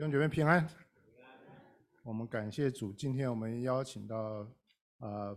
[0.00, 0.66] 弟兄姐妹平安。
[2.04, 4.50] 我们感谢主，今天我们邀请到、
[5.00, 5.36] 呃、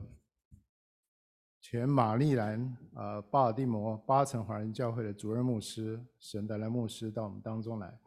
[1.59, 7.99] 前玛丽兰、呃、巴尔的摩八层华人教会的主任牧师沈德来牧师到我们当中来。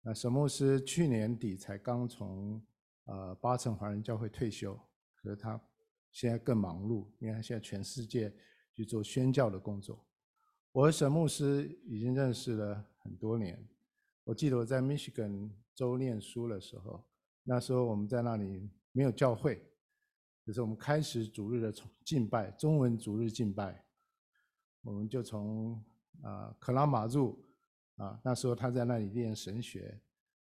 [0.00, 2.58] 那沈牧师去年底才刚从
[3.04, 4.74] 呃八层华人教会退休，
[5.16, 5.60] 可是他
[6.10, 8.34] 现在更忙碌，因为他现在全世界
[8.72, 10.02] 去做宣教的工作。
[10.72, 13.62] 我和沈牧师已经认识了很多年。
[14.24, 17.04] 我记得我在 Michigan 周念书的时候，
[17.44, 19.62] 那时候我们在那里没有教会，
[20.44, 23.84] 就是我们开始主日的敬拜，中文主日敬拜，
[24.82, 25.80] 我们就从
[26.22, 27.38] 啊克拉玛入
[27.96, 30.00] 啊，那时候他在那里念神学，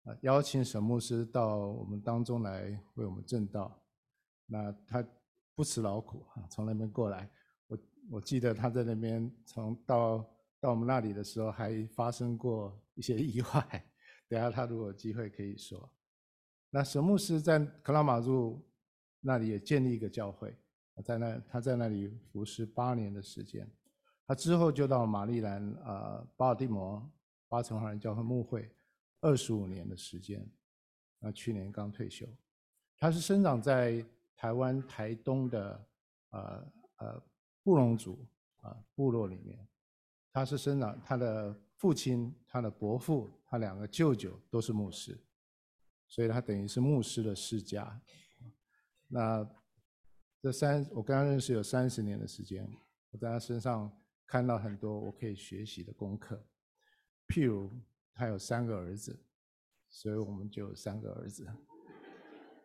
[0.05, 2.63] 啊邀请沈牧师到我们当中来
[2.95, 3.81] 为我们证道，
[4.47, 5.07] 那他
[5.55, 7.31] 不辞劳苦啊，从那边过来，
[7.69, 7.79] 我
[8.13, 10.27] 我记得他在那边从到。
[10.63, 13.90] 到我们那里的时候，还发生过一些意外。
[14.31, 15.91] 等下他如果有机会可以说。
[16.71, 18.65] 那神牧师在克拉玛入
[19.19, 20.57] 那里也建立一个教会，
[21.05, 23.69] 在那他在那里服侍八年的时间。
[24.25, 27.05] 他之后就到玛丽兰啊巴尔的摩
[27.49, 28.71] 八城华人教会牧会
[29.21, 30.49] 二十五年的时间。
[31.19, 32.25] 那去年刚退休。
[32.97, 35.87] 他是生长在台湾台东的
[36.31, 37.23] 呃呃
[37.65, 38.25] 布农族
[38.61, 39.59] 啊部落里面。
[40.33, 45.19] 他是生长，他的父亲、他的伯父、他两个舅舅都是牧师，
[46.07, 47.99] 所以他等于是牧师的世家。
[49.09, 49.49] 那
[50.43, 52.71] 这三，我跟他认识有三十年的时间，
[53.11, 53.91] 我在他身上
[54.27, 56.45] 看到很多我可以学习的功课。
[57.27, 57.71] 譬如
[58.13, 59.19] 他有三个儿子，
[59.89, 61.47] 所以我们就有三个儿子。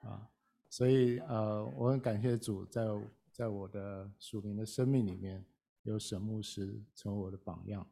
[0.02, 0.30] 啊，
[0.70, 2.84] 所以呃，我很感谢主在
[3.32, 5.42] 在我的属灵的生命里面。
[5.84, 7.88] 有沈牧师成为我的榜样，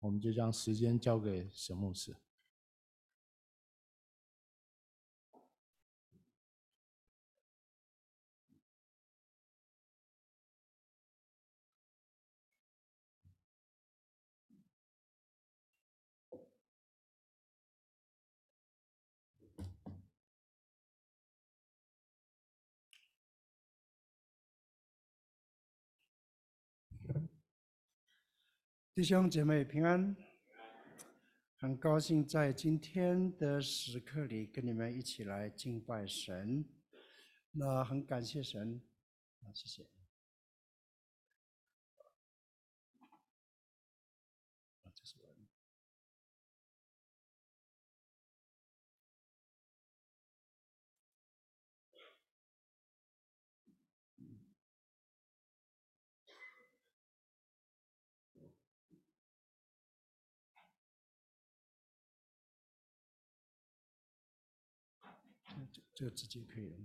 [0.00, 2.16] 我们就将时间交给沈牧师。
[28.96, 30.16] 弟兄姐妹平安，
[31.58, 36.64] 很高兴在今天的时刻里跟你们一起来敬拜神，
[37.52, 38.80] 那很感谢神，
[39.42, 39.95] 啊，谢谢。
[65.96, 66.76] 这个直接可以了。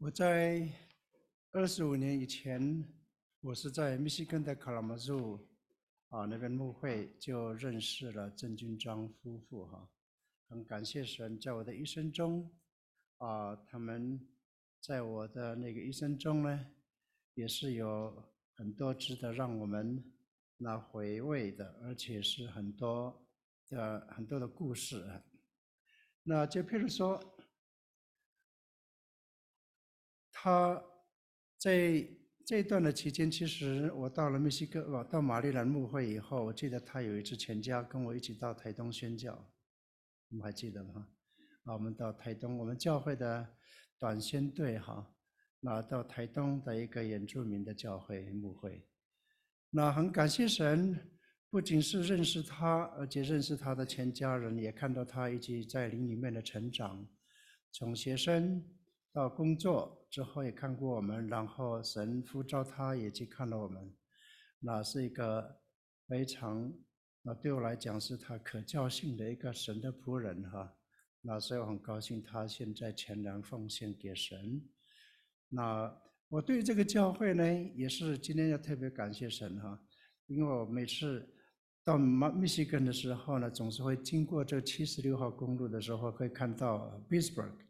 [0.00, 0.64] 我在
[1.50, 2.84] 二十五年以前，
[3.40, 5.36] 我是在密西根的卡拉马苏
[6.10, 9.90] 啊那边牧会，就认识了郑军章夫妇哈。
[10.48, 12.48] 很感谢神，在我的一生中
[13.16, 14.24] 啊，他们
[14.80, 16.66] 在我的那个一生中呢，
[17.34, 20.00] 也是有很多值得让我们
[20.58, 23.26] 那回味的，而且是很多
[23.68, 25.04] 的很多的故事。
[26.22, 27.20] 那就譬如说。
[30.48, 30.82] 他
[31.58, 32.08] 在
[32.46, 39.46] 这一段的期间，其实我到了墨西哥，我到玛丽兰牧会以后，我记得他有一次全家跟我一起到台东宣教，
[40.30, 41.06] 你们还记得吗？
[41.64, 43.46] 啊，我们到台东，我们教会的
[43.98, 45.06] 短宣队哈，
[45.60, 48.88] 那到台东的一个原住民的教会牧会，
[49.68, 50.98] 那很感谢神，
[51.50, 57.06] 不仅是认识他，而且认识他的全家人，也看到他一直在灵里面的成长，
[57.70, 58.64] 从学生
[59.18, 59.96] 到工作。
[60.10, 63.94] 之后也看过我们，然后神呼召他也去看了我们，
[64.58, 65.60] 那是一个
[66.06, 66.72] 非常，
[67.20, 70.74] 那对我来讲是他可教训的一个神的仆人哈，
[71.20, 74.62] 那所以我很高兴他现在全然奉献给神。
[75.50, 75.94] 那
[76.30, 77.44] 我对这个教会呢，
[77.74, 79.78] 也是今天要特别感谢神哈，
[80.26, 81.28] 因为我每次
[81.84, 87.67] 到马密西根的时候呢，总是会经过这七十六号公路的时候，会看到 b i s b u r g。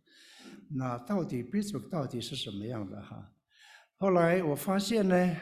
[0.70, 3.32] 那到底 Pittsburgh 到底是什么样的哈？
[3.98, 5.36] 后来我发现呢，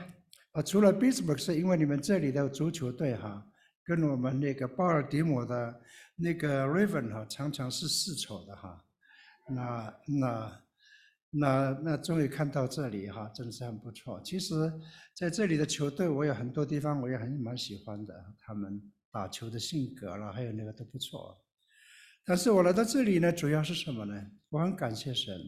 [0.52, 3.46] 啊，除了 Pittsburgh 是因为你们这里的足球队哈，
[3.84, 5.80] 跟我们那个巴尔迪摩的
[6.16, 8.84] 那个 Raven 哈，常常是世仇的哈。
[9.48, 10.62] 那那。
[11.38, 14.18] 那那终于看到这里哈，真是很不错。
[14.22, 14.72] 其实
[15.12, 18.80] 在这里的球队，我有很多地方我也很蛮喜欢的，他们
[19.10, 21.36] 打球的性格啦，还有那个都不错。
[22.28, 24.30] 但是我来到这里呢，主要是什么呢？
[24.48, 25.40] 我很感谢神，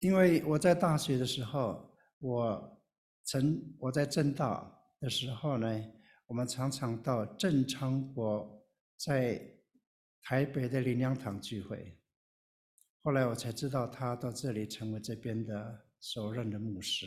[0.00, 2.82] 因为我在大学的时候，我
[3.24, 5.82] 曾我在政大的时候呢，
[6.26, 8.62] 我们常常到郑昌国
[8.98, 9.40] 在
[10.20, 11.98] 台北的灵粮堂聚会。
[13.02, 17.06] 后来我才知道，他到这里成为这边的首任的牧师。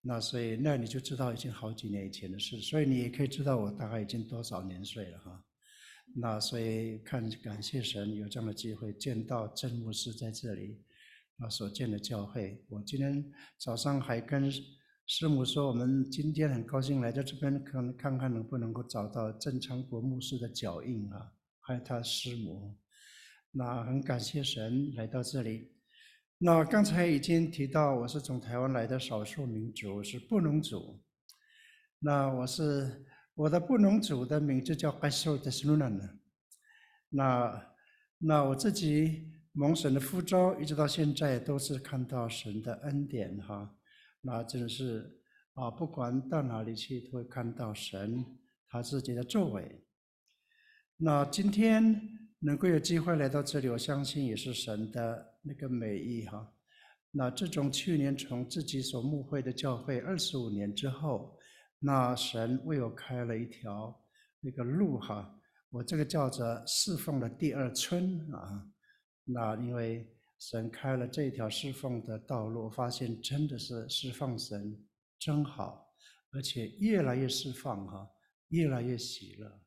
[0.00, 2.60] 那所以，那你就知道已经好几年以前的事。
[2.60, 5.44] 所以你也可以知道我大概已经多少年岁了哈。
[6.14, 10.82] 那所以看，感谢神有这样的机会见到郑牧师在这里，
[11.38, 12.64] 啊所见的教会。
[12.68, 13.24] 我今天
[13.58, 14.50] 早上还跟
[15.06, 22.76] 师母说，我们今天很高兴来到这边，看看看能不能够找到郑昌国牧师的脚印啊，还有他师母。
[23.50, 25.72] 那很感谢神来到这里。
[26.36, 31.00] 那刚才已经提到，我是从台湾来的少数民族，是布农族。
[32.00, 33.04] 那我是
[33.38, 36.20] 我的布农族的名字叫 g a s o d e s l u n a n。
[37.08, 37.72] 那
[38.18, 43.76] 那我自己蒙神的呼召，一直到现在都是看到神的恩典哈。
[44.22, 45.20] 那真是
[45.54, 48.24] 啊，不管到哪里去，都会看到神
[48.68, 49.84] 他自己的作为。
[50.96, 52.18] 那今天。
[52.40, 56.48] 能够有机会来到这里，我相信也是神的那个美意哈。
[57.10, 61.36] 那自从去年从自己所牧会的教会二十五年之后，
[61.78, 63.94] 那神为我开了一条
[64.40, 65.34] 那个路哈。
[65.70, 68.66] 我这个叫做侍奉的第二春啊。
[69.24, 70.08] 那因为
[70.38, 74.82] 神开了这条侍奉的道路，发现真的是侍奉神
[75.18, 75.86] 真好，
[76.30, 78.08] 而且越来越释放哈，
[78.48, 79.60] 越来越喜乐。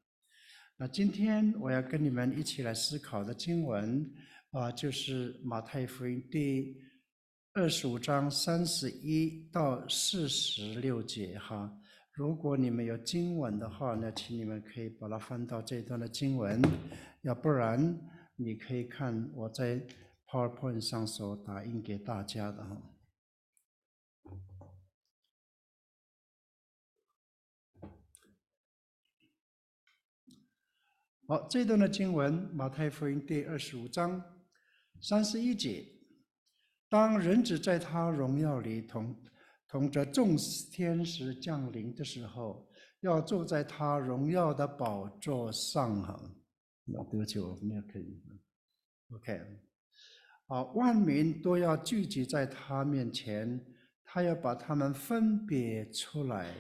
[0.78, 4.12] 那今天我要跟你们一起来思考的经文
[4.50, 6.76] 啊，就是马太福音第
[7.54, 11.72] 二十五章三十一到四十六节哈。
[12.14, 16.62] 如果你们有经文的话，那请你们可以把它翻到这段的经文，
[17.22, 18.00] 要不然
[18.36, 19.82] 你可以看我在
[20.28, 22.82] PowerPoint 上所打印给大家的哈。
[31.28, 34.22] 好，这段的经文，马太福音第二十五章
[35.02, 35.86] 三十一节：
[36.90, 39.16] 当人子在他荣耀里同
[39.72, 40.36] 同着众
[40.70, 42.68] 天使降临的时候，
[43.00, 46.04] 要坐在他荣耀的宝座上。
[46.04, 46.22] 哈，
[46.84, 48.22] 那对不起，我没有可以。
[49.14, 49.40] OK，
[50.48, 53.66] 好，万民都要聚集在他面前，
[54.04, 56.54] 他要把他们分别出来。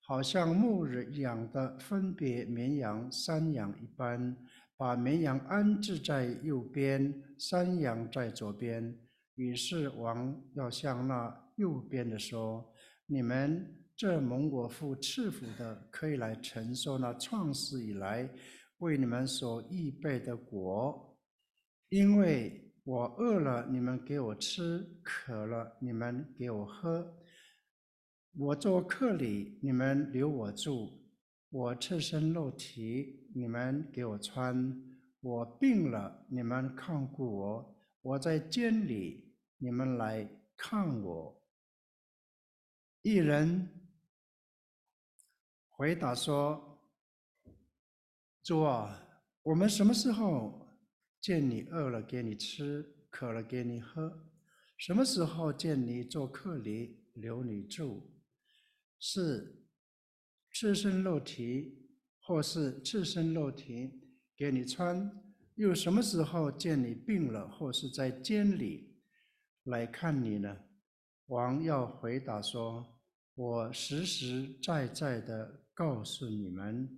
[0.00, 4.36] 好像牧人养的分别绵羊、山羊一般，
[4.76, 8.98] 把绵羊安置在右边，山羊在左边。
[9.36, 12.72] 于是王要向那右边的说
[13.06, 18.28] ：“你们这蒙我父赐福的，可以来承受那创世以来
[18.78, 21.18] 为你们所预备的果，
[21.90, 27.14] 因为我饿了，你们给我吃；渴了，你们给我喝。”
[28.36, 30.92] 我做客旅，你们留我住；
[31.50, 34.54] 我赤身露体，你们给我穿；
[35.20, 41.37] 我病了，你们看顾我；我在监里，你们来看我。
[43.02, 43.68] 一人
[45.68, 46.82] 回答说
[48.42, 49.00] ：“主啊，
[49.42, 50.76] 我们什么时候
[51.20, 54.26] 见你饿了给你吃，渴了给你喝？
[54.76, 58.20] 什么时候见你做客旅，留你住？”
[58.98, 59.64] 是
[60.50, 61.88] 赤身露体，
[62.18, 63.92] 或是赤身露体
[64.36, 65.08] 给你穿，
[65.54, 69.00] 又什么时候见你病了，或是在监里
[69.62, 70.64] 来看你呢？
[71.28, 72.86] 王要回答说
[73.36, 76.88] ：“我实实在在的告诉你们，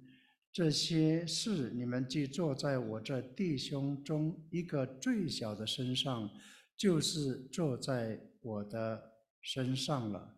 [0.52, 6.30] 这些事你们既坐在我这弟兄中一个最小的身上，
[6.76, 10.36] 就是坐在我的身上了。”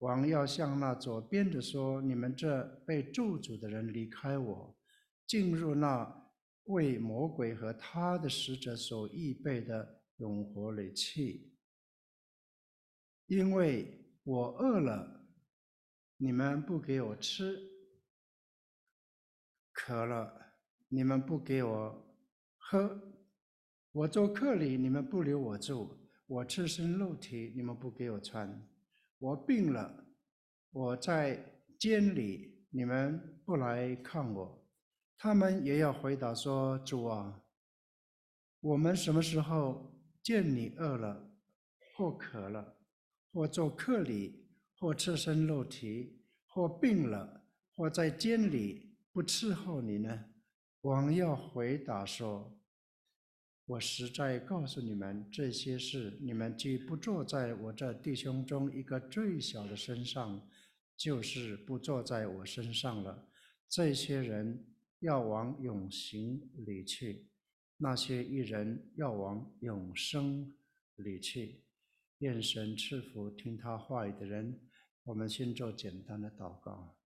[0.00, 4.74] 王要向那左边的说：“你们这被咒诅的人，离开我，
[5.26, 6.30] 进入那
[6.64, 11.53] 为魔鬼和他的使者所预备的永活里去。
[13.26, 15.26] 因为我饿了，
[16.16, 17.54] 你们不给我吃；
[19.72, 20.54] 渴了，
[20.88, 22.16] 你们不给我
[22.58, 22.88] 喝；
[23.92, 28.48] 我做客旅，你们不留我住；我赤身露体，你们不给我穿；
[29.18, 30.06] 我病了，
[30.70, 34.68] 我在监里，你们不来看我。
[35.16, 37.42] 他们也要回答说：“主啊，
[38.60, 41.30] 我们什么时候见你饿了，
[41.96, 42.73] 或渴了，
[43.34, 44.46] 或做客旅，
[44.78, 50.26] 或赤身露体，或病了，或在监里？”不伺候你呢？
[50.82, 52.56] 王要回答说
[53.66, 60.48] ：“我实在告诉你们，这些事你们既不做在我这弟兄中一个最小的身上，
[60.96, 63.28] 就是不做在我身上了。
[63.68, 64.64] 这些人
[65.00, 67.26] 要往永刑里去，
[67.76, 70.54] 那些一人要往永生
[70.96, 71.63] 里去。
[72.24, 74.58] 愿神赐福听他话语的人。
[75.02, 76.96] 我们先做简单的祷告。”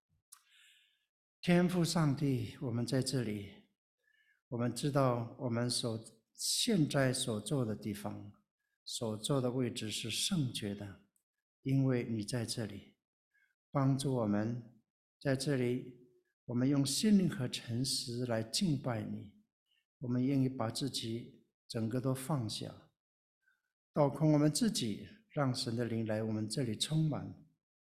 [1.43, 3.51] 天父上帝，我们在这里，
[4.47, 6.01] 我们知道我们所
[6.37, 8.33] 现在所坐的地方，
[8.85, 11.01] 所坐的位置是圣洁的，
[11.65, 12.95] 因为你在这里
[13.73, 14.63] 帮助我们，
[15.21, 15.99] 在这里，
[16.45, 19.33] 我们用心灵和诚实来敬拜你，
[19.99, 22.73] 我们愿意把自己整个都放下，
[23.99, 27.29] 倒空我们自己，让神的灵来我们这里充满，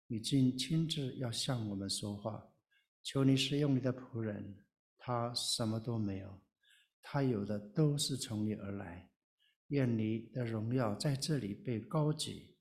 [0.08, 2.46] 你亲亲自要向我们说话。
[3.01, 4.62] 求你使用你的仆人，
[4.98, 6.41] 他什么都没有，
[7.01, 9.10] 他有的都是从你而来。
[9.70, 12.58] 愿你的荣耀在这里被高举，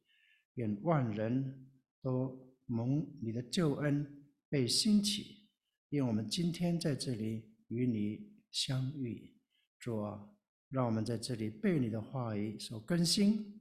[0.55, 5.51] 愿万人都蒙你的救恩被兴起。
[5.89, 9.37] 愿我们今天在这里与你相遇，
[9.81, 10.25] 主啊，
[10.71, 13.61] 让我们在这里被你的话语所更新，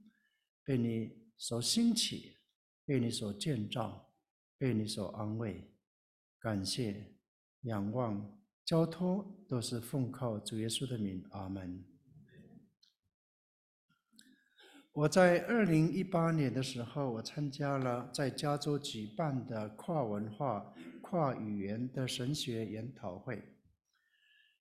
[0.64, 2.38] 被你所兴起，
[2.84, 4.12] 被你所建造，
[4.56, 5.72] 被你所安慰。
[6.38, 7.14] 感谢、
[7.62, 11.26] 仰望、交托，都是奉靠主耶稣的名。
[11.30, 11.84] 阿门。
[14.92, 23.49] 我在二零一八年的时候，我参加了在加州举办的跨文化、跨语言的神学研讨会。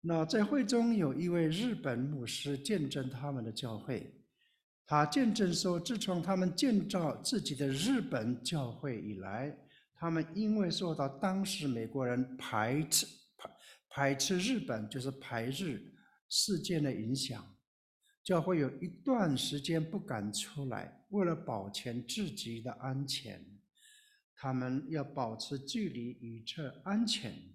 [0.07, 4.13] 那在会中有一位日本牧师见证他们的教会，
[4.85, 9.57] 他见证说，自从他们建造自己的日本教会以来。
[9.95, 13.49] 他们因为受到当时美国人排斥、排
[13.89, 15.81] 排斥日本，就是排日
[16.29, 17.43] 事件的影响，
[18.23, 23.43] 教会有一段时间不敢出来，为了保全自己的安全，
[24.35, 27.54] 他们要保持距离以策安全。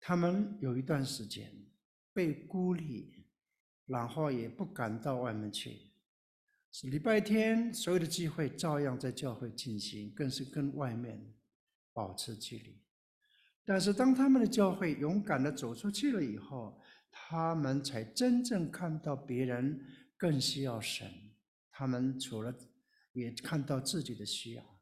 [0.00, 1.52] 他们有一段时间
[2.12, 3.26] 被孤立，
[3.86, 5.92] 然后也不敢到外面去。
[6.72, 11.34] 是礼拜天，所有的聚会照样在教会进行，更是跟外面
[11.92, 12.80] 保持距离。
[13.64, 16.80] 但是，当他们的教会勇敢地走出去了以后，
[17.10, 19.84] 他们才真正看到别人
[20.16, 21.08] 更需要神。
[21.70, 22.54] 他们除了
[23.12, 24.79] 也看到自己的需要，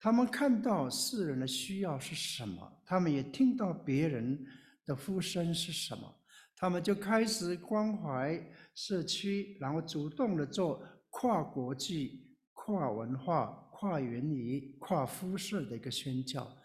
[0.00, 4.44] 他们看到世人的需要是什么，他们也听到别人
[4.86, 6.12] 的呼声是什么，
[6.56, 8.42] 他们就开始关怀。
[8.72, 16.56] 社区，然后主动的做跨国际、跨文化、跨言语、跨肤色的一个宣教。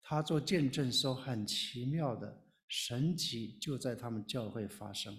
[0.00, 5.16] 他做见证说，很奇妙的神奇就在他们教会发生。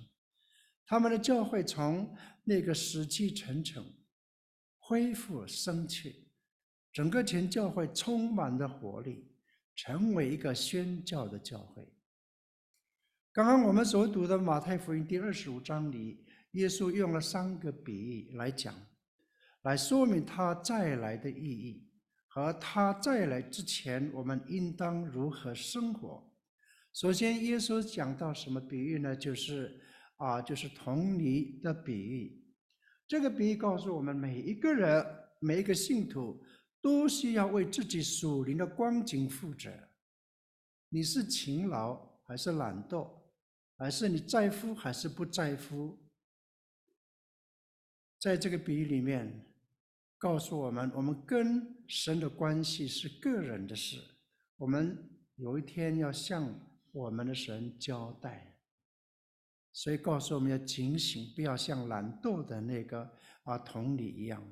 [0.86, 2.16] 他们的教会从
[2.46, 3.84] 那个死气沉沉
[4.78, 6.25] 恢复生气，
[6.96, 9.30] 整个全教会充满着活力，
[9.76, 11.86] 成为一个宣教的教会。
[13.34, 16.24] 刚刚我们所读的马太福音第二十五章里。
[16.52, 18.74] 耶稣用了三个比喻来讲，
[19.64, 21.86] 来说明他再来的意义
[22.28, 26.26] 和他再来之前我们应当如何生活。
[26.94, 29.14] 首先，耶稣讲到什么比喻呢？
[29.14, 29.78] 就是
[30.16, 32.42] 啊，就是铜泥的比喻。
[33.06, 35.06] 这个比喻告诉我们，每一个人、
[35.42, 36.42] 每一个信徒
[36.86, 39.72] 都需要为自己属灵的光景负责。
[40.90, 43.10] 你是勤劳还是懒惰？
[43.76, 45.98] 还是你在乎还是不在乎？
[48.20, 49.48] 在这个比喻里面，
[50.20, 54.00] 告诉我们，我们跟神的关系是个人的事。
[54.58, 56.54] 我们有一天要向
[56.92, 58.60] 我们的神交代，
[59.74, 63.12] 所以告诉我们要警醒，不要像懒惰的那个
[63.42, 64.48] 啊铜泥一样。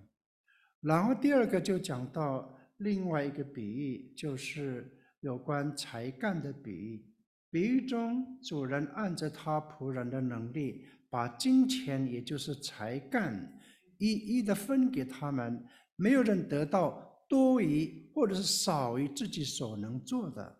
[0.84, 7.06] 然后第二个就讲到另外一个比喻，就是有关才干的比喻。
[7.50, 13.60] 比喻中，主人按着他仆人的能力，把金钱，也就是才干。
[14.00, 15.64] 一一的分给他们，
[15.96, 20.60] 没有人得到多于或者是少于自己所能做的。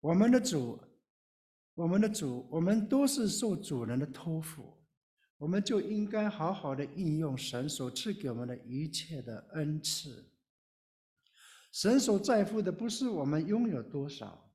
[0.00, 0.78] 我们的主，
[1.74, 4.81] 我们的主，我们都是受主人的托付，
[5.42, 10.24] 我们就应该好好的应用神所赐给我们的一切的恩赐。
[11.72, 14.48] 神所在乎的不是我们拥有多少，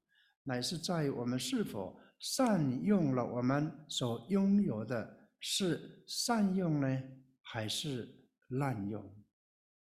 [0.44, 7.04] 乃是在于我们是否善用了我们所拥有的，是善用呢，
[7.42, 8.08] 还是
[8.48, 9.04] 滥用？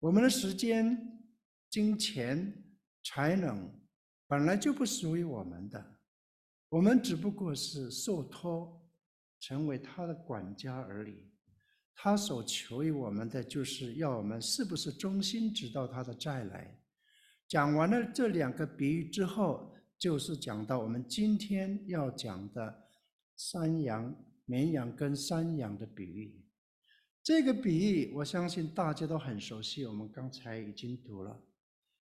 [0.00, 1.22] 我们的时间、
[1.68, 2.52] 金钱、
[3.04, 3.72] 才能
[4.26, 6.00] 本来就不属于我们的，
[6.68, 8.79] 我们只不过是受托
[9.40, 11.26] 成为他的管家而已。
[11.94, 16.78] 他所求于我们的，就是要我们是不是忠心，直到他的再来。
[17.48, 22.88] 讲完了这两个比喻之后，就是讲到我们今天要讲的
[23.36, 26.42] 山羊、绵羊跟山羊的比喻。
[27.22, 31.38] 这个比喻，我相信大家都很熟悉，我们刚才已经读了。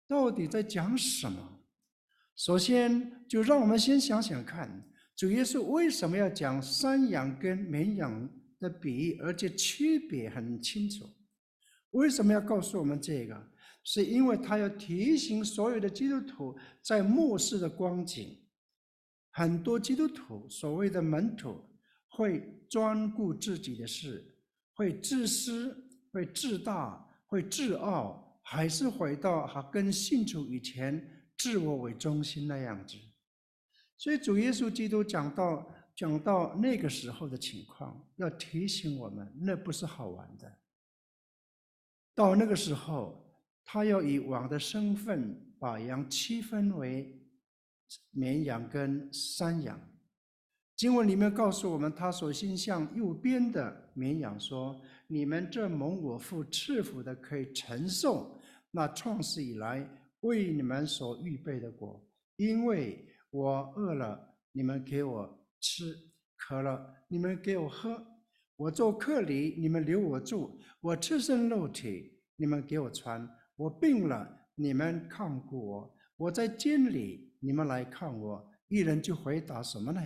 [0.07, 1.61] 到底在讲什么？
[2.37, 8.29] 首先，就让我们先想想看，主耶稣为什么要讲山羊跟绵羊
[8.61, 11.09] 的比喻，而且区别很清楚？
[11.93, 13.51] 为什么要告诉我们这个？
[13.83, 18.37] 是因为他要提醒所有的基督徒，在末世的光景，
[19.31, 21.65] 很多基督徒所谓的门徒
[22.09, 24.23] 会专顾自己的事，
[24.75, 25.75] 会自私，
[26.13, 32.97] 会自大，会自傲，还是回到还跟信主以前自我为中心那样子。
[33.99, 40.53] 所以主耶稣基督讲到讲到那个时候的情况，要提醒我们，那不是好玩的。
[42.15, 43.23] 到那个时候。
[43.69, 47.21] 他要以王的身份把羊区分为
[48.13, 49.77] 绵羊跟山羊。
[50.77, 59.85] 经文里面告诉我们，他首先向右边的绵羊说：“你们这蒙我父赐福的，可以承受那创世以来
[60.21, 62.01] 为你们所预备的果，
[62.37, 63.05] 因为
[63.37, 65.85] 我饿了，你们给我吃；
[66.37, 68.03] 渴了，你们给我喝；
[68.57, 78.51] 我做客旅，你们留我住；我赤身露体，你们给我穿。”我病了，你们看顾我；我在监里，你们来看我。
[78.69, 80.01] 一人就回答什么呢？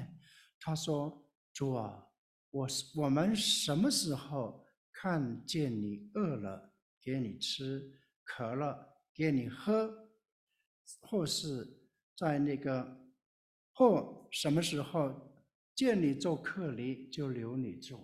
[0.60, 2.04] 他说：“主啊，
[2.50, 7.80] 我我们什么时候看见你饿了，给你吃；
[8.24, 9.88] 渴了，给你喝；
[11.00, 11.80] 或是
[12.16, 13.00] 在那个，
[13.80, 15.10] 或什么时候
[15.74, 17.96] 见你做客离，就留你住；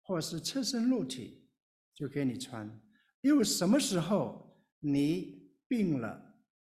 [0.00, 1.50] 或是赤身露体，
[1.92, 2.66] 就给你穿；
[3.20, 4.42] 又什么时候？”
[4.80, 6.34] 你病了，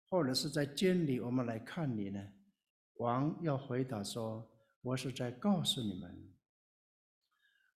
[0.09, 2.26] 或者是在监里，我们来看你呢？
[2.94, 4.50] 王要回答说
[4.81, 6.35] ：“我是在告诉你们。”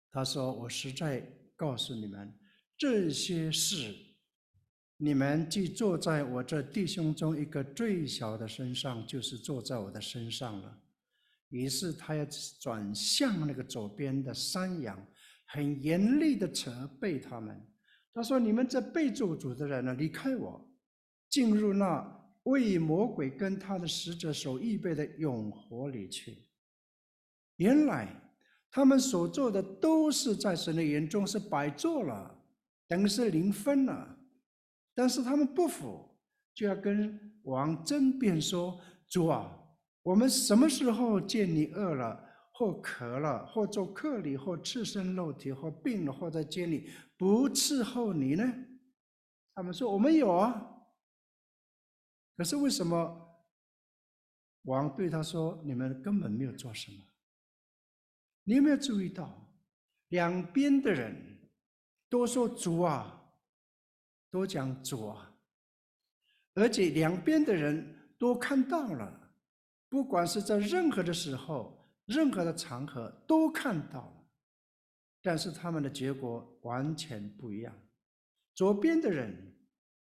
[0.10, 1.20] 他说：“我实在
[1.58, 2.34] 告诉你们，
[2.78, 3.94] 这些事，
[5.02, 10.78] 你们既坐在我这弟兄中一个最小的身上，就是坐在我的身上了。”
[11.48, 12.26] 于是他要
[12.60, 15.02] 转向那个左边的山羊，
[15.46, 17.66] 很严厉的责备他们。
[18.14, 20.70] 他说：“你们这被咒诅的人呢，离开我，
[21.30, 22.06] 进入那
[22.44, 26.50] 为魔鬼跟他的使者所预备的永火里去。
[27.56, 28.14] 原来
[28.70, 32.44] 他们所做的都是在神的眼中是白做了，
[32.86, 34.18] 等于是零分了。
[35.00, 36.06] 但是他们不服，
[36.54, 39.50] 就要跟王争辩说：‘主啊，
[40.04, 48.44] 我们什么时候见你饿了？’”或渴了，或做客旅，或赤身露体，或病了，或在监里，不伺候你呢？
[49.56, 50.70] 他们说：“我们有啊。”
[52.36, 53.40] 可是为什么
[54.64, 56.98] 王对他说：“你们根本没有做什么？”
[58.44, 59.50] 你有没有注意到，
[60.10, 61.50] 两边的人
[62.10, 63.19] 都说“主啊”，
[64.30, 65.32] 都讲“主啊”，
[66.56, 69.32] 而且两边的人都看到了，
[69.88, 71.78] 不管是在任何的时候。
[72.12, 74.26] 任何的场合都看到了，
[75.22, 77.72] 但是他们的结果完全不一样。
[78.56, 79.56] 左边的人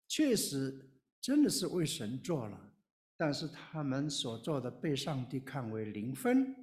[0.07, 0.87] 确实
[1.19, 2.61] 真的是为神做了，
[3.17, 6.55] 但是他们所做的被上帝看为零分，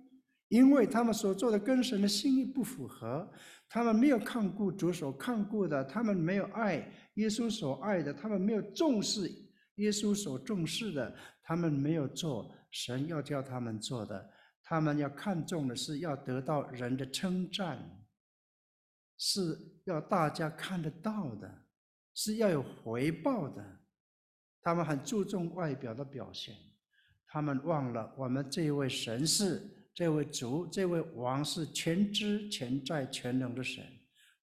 [0.47, 3.29] 因为他们所做的跟神的心意不符合。
[3.69, 9.31] 他们没有看顾主所看顾的，他们没有爱耶稣所爱的，他们没有重视
[9.77, 14.31] 耶稣所重视的，他们没有做神要叫他们做的。
[14.65, 17.79] 他们要看重的是要得到人的称赞，
[19.19, 21.67] 是要大家看得到的，
[22.15, 23.81] 是要有回报的。
[24.63, 26.55] 他们很注重外表的表现，
[27.27, 29.61] 他们忘了我们这位神是
[29.93, 33.85] 这位主，这位王是全知全在全能的神，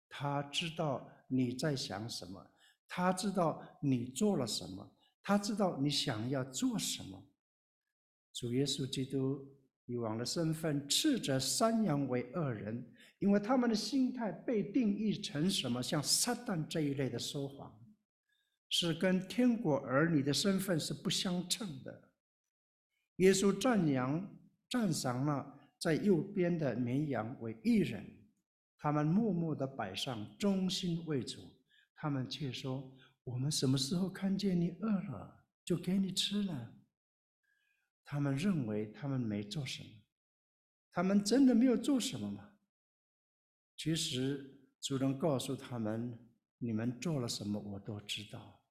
[0.10, 2.45] 他知道你在想什么，
[2.89, 4.91] 他知道你做了什么，
[5.23, 7.23] 他知道你想要做什么。
[8.34, 9.47] 主耶稣基督
[9.86, 15.82] 以往的身份斥责山羊为恶人，因为他们的心态被定义成什么？
[15.84, 17.80] 像撒旦这一类的说谎，
[18.69, 22.10] 是跟天国儿女的身份是不相称的。
[23.17, 28.06] 耶稣赞扬赞赏了在右边的绵羊为义人，
[28.78, 31.41] 他们默默地摆上，忠心为主。
[32.01, 32.89] 他们却说
[33.25, 36.73] ：“我们什么时候看见你饿了，就给你吃了？”
[38.05, 39.89] 他们认为他们没做什么，
[40.93, 42.51] 他们真的没有做什么吗？
[43.75, 46.17] 其实主人告诉他们
[46.57, 48.62] ：“你们做了什么，我都知道。”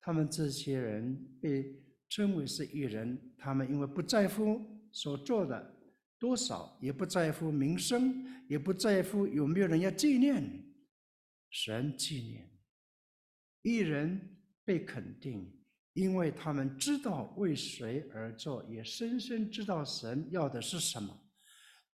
[0.00, 5.78] 他们这些人被称为是艺人，他们因为不在乎所做的
[6.18, 10.73] 多少，也不在乎名声，也不在乎有没有人要纪念。
[11.54, 12.50] 神纪念，
[13.62, 15.56] 一人被肯定，
[15.92, 21.16] 因为他们知道为谁而做，也深深知道神要的是什么。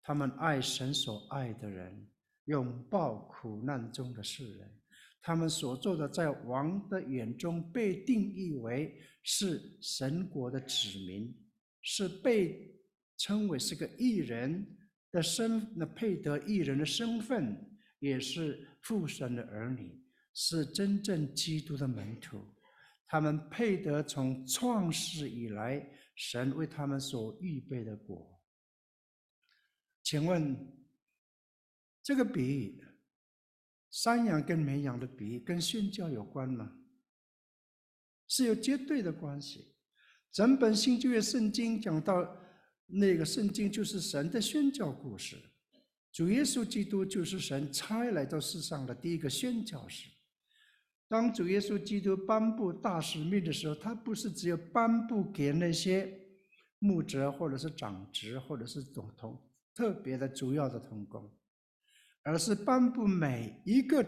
[0.03, 2.09] 他们爱神所爱的人，
[2.47, 4.81] 拥抱苦难中的世人。
[5.21, 11.39] 他们所做的，在王的眼中被定义为是神国的子民，
[11.83, 12.75] 是被
[13.19, 14.67] 称为是个义人
[15.13, 17.67] 的身，那配得义人的身份。
[17.99, 22.43] 也是父神的儿女，是真正基督的门徒，
[23.07, 28.41] 他们配得从创世以来神为他们所预备的果。
[30.03, 30.57] 请问，
[32.03, 32.85] 这个比喻，
[33.91, 36.73] 山羊跟绵羊的比喻，跟宣教有关吗？
[38.27, 39.75] 是有绝对的关系。
[40.33, 42.41] 整本新旧约圣经讲到
[42.87, 45.37] 那个圣经，就是神的宣教故事。
[46.13, 50.09] 主耶稣基督就是神差来到世上的第一个宣教士。
[51.07, 56.13] 当主耶稣基督颁布大使命的时候，他不是只有颁布给那些
[56.81, 59.41] 牧者或者是长职或者是总统
[59.75, 61.33] 特别的主要的同工，
[62.23, 64.05] 而是颁布每一个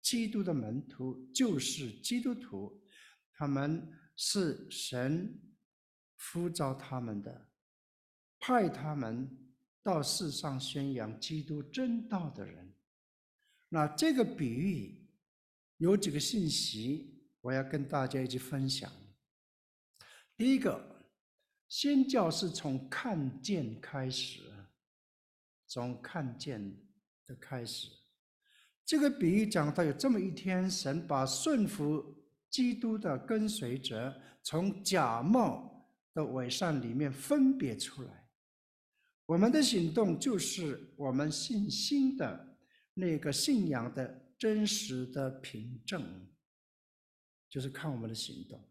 [0.00, 2.82] 基督的门徒，就是基督徒，
[3.34, 5.38] 他们是神
[6.32, 7.48] 呼召他们的，
[8.40, 9.38] 派他们。
[9.82, 12.72] 到世上宣扬基督真道的人，
[13.68, 15.06] 那这个比喻
[15.78, 18.90] 有几个信息，我要跟大家一起分享。
[20.36, 21.04] 第一个，
[21.68, 24.42] 宣教是从看见开始，
[25.66, 26.76] 从看见
[27.26, 27.90] 的开始。
[28.84, 32.14] 这个比喻讲到有这么一天，神把顺服
[32.50, 38.21] 基督的跟随者从假冒的伪善里面分别出来。
[39.32, 42.54] 我们的行动就是我们信心的
[42.92, 46.30] 那个信仰的真实的凭证，
[47.48, 48.62] 就是看我们的行动。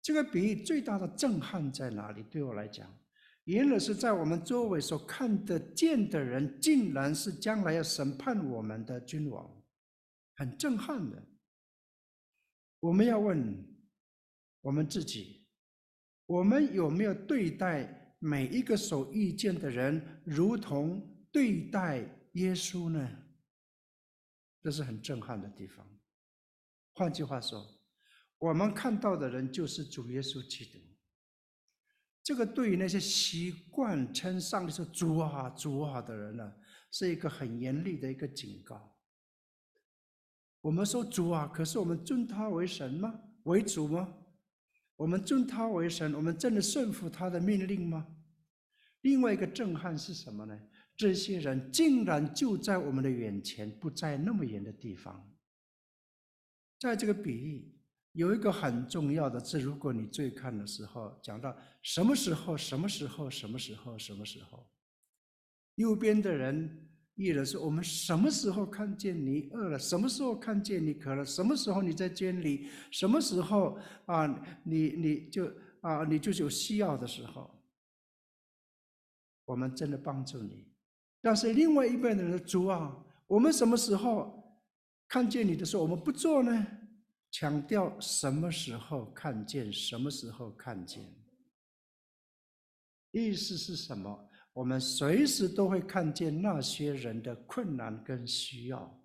[0.00, 2.22] 这个比喻最大的震撼在哪里？
[2.22, 2.90] 对我来讲，
[3.44, 9.62] 原来是在我们周围所看得见的人，竟然是将来要审判我们的君王，
[10.36, 11.22] 很震撼的。
[12.80, 13.62] 我们要问
[14.62, 15.46] 我们自己，
[16.24, 17.98] 我们有没有对待？
[18.20, 21.98] 每一个所遇见的人，如同对待
[22.34, 23.10] 耶稣呢？
[24.62, 25.84] 这是很震撼的地方。
[26.92, 27.66] 换句话说，
[28.38, 30.78] 我们看到的人就是主耶稣基督。
[32.22, 36.52] 这个对于那些习惯称上帝是主啊、主啊的人呢，
[36.90, 38.94] 是一个很严厉的一个警告。
[40.60, 43.18] 我们说主啊，可是我们尊他为神吗？
[43.44, 44.14] 为主吗？
[45.00, 48.06] 我们尊他为神，我们真的顺服他的命令吗？
[49.00, 50.60] 另外一个震撼是什么呢？
[50.94, 55.34] 这些人竟然就在我们的眼前，不在那么远的地方。
[56.78, 57.74] 在这个比喻
[58.12, 64.70] 有一个很重要的字，如果你注意看的时候，讲到什么时候、什么时候、什么时候、什么时候。
[65.76, 66.89] 右边的人，
[67.20, 69.78] 义人说：“我们什么时候看见你饿了？
[69.78, 71.24] 什么时候看见你渴了？
[71.24, 72.68] 什么时候你在监里？
[72.90, 74.26] 什么时候啊？
[74.64, 77.50] 你你就啊，你就是有需要的时候，
[79.44, 80.66] 我们真的帮助你。
[81.20, 84.62] 但是另外一边的人，主啊，我们什么时候
[85.06, 86.66] 看见你的时候，我们不做呢？
[87.30, 91.04] 强调什么时候看见，什么时候看见？
[93.12, 94.29] 意思是什么？
[94.52, 99.00] 我们随时都会看见那些人的困难跟需要，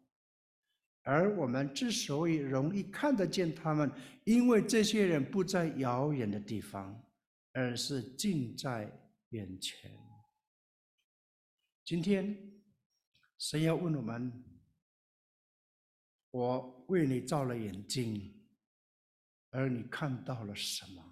[1.03, 3.91] 而我们之所以容易看得见他们，
[4.23, 6.99] 因为这些人不在遥远的地方，
[7.53, 8.91] 而是近在
[9.29, 9.91] 眼前。
[11.85, 12.35] 今天，
[13.37, 14.43] 神要问我们：
[16.31, 18.43] 我为你造了眼睛，
[19.51, 21.03] 而你看到了什么？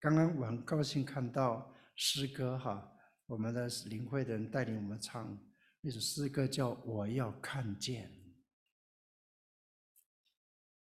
[0.00, 2.92] 刚刚我很高兴看到诗歌哈，
[3.26, 5.38] 我们的领会的人带领我们唱
[5.80, 8.10] 那首诗歌，叫《我要看见》。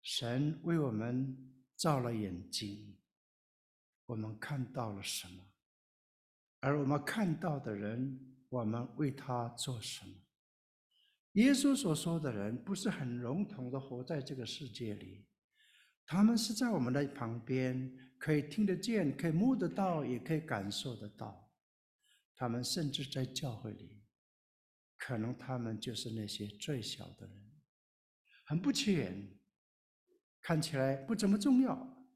[0.02, 1.36] 神为我们
[1.74, 2.98] 造了眼睛，
[4.06, 5.44] 我们看到了什么？
[6.60, 10.14] 而我们看到的人，我们为他做什么？
[11.32, 15.26] 耶稣所说的人，不是很笼统的活在这个世界里，
[16.06, 21.50] 他们是在我们的旁边，可以听得见，可以摸得到，也可以感受得到。
[22.34, 24.02] 他们甚至在教会里，
[24.98, 27.52] 可能他们就是那些最小的人，
[28.46, 29.38] 很不起眼，
[30.42, 32.06] 看起来不怎么重要，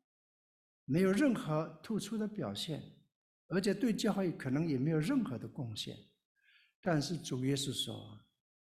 [0.84, 2.82] 没有任何突出的表现。
[3.48, 5.98] 而且对教会可能也没有任何的贡献，
[6.80, 8.16] 但是主耶稣说：“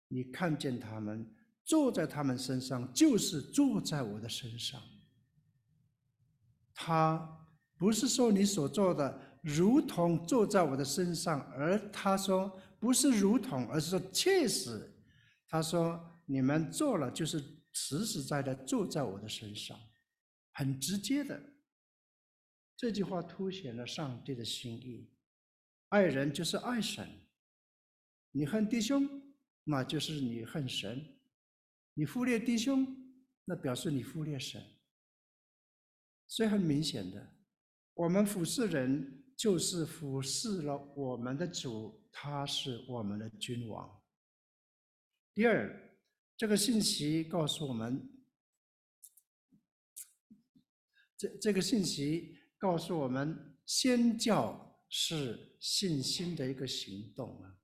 [0.07, 1.29] 你看见他们
[1.65, 4.81] 坐在他们身上，就是坐在我的身上。”
[6.81, 7.45] 他
[7.77, 14.95] 不是说你所做的如同坐在我的身上，而他说不是如同，而是说确实。
[15.49, 19.77] 他说你们做了，就是实实在在坐在我的身上，
[20.53, 21.43] 很直接的。
[22.77, 25.11] 这句话凸显了上帝的心意，
[25.89, 27.09] 爱人就是爱神。
[28.31, 29.05] 你恨弟兄，
[29.65, 30.97] 那就是你恨神；
[31.95, 32.87] 你忽略弟兄，
[33.47, 34.63] 那表示你忽略神。
[36.29, 37.33] 所以很明显的，
[37.95, 44.01] 我们服侍人就是服侍了我们的主，他是我们的君王。
[45.35, 45.75] 第二，
[46.37, 48.09] 这个信息告诉我们，
[51.17, 52.37] 这这个信息。
[52.61, 57.57] 告诉我们，宣教是信心的一个行动啊。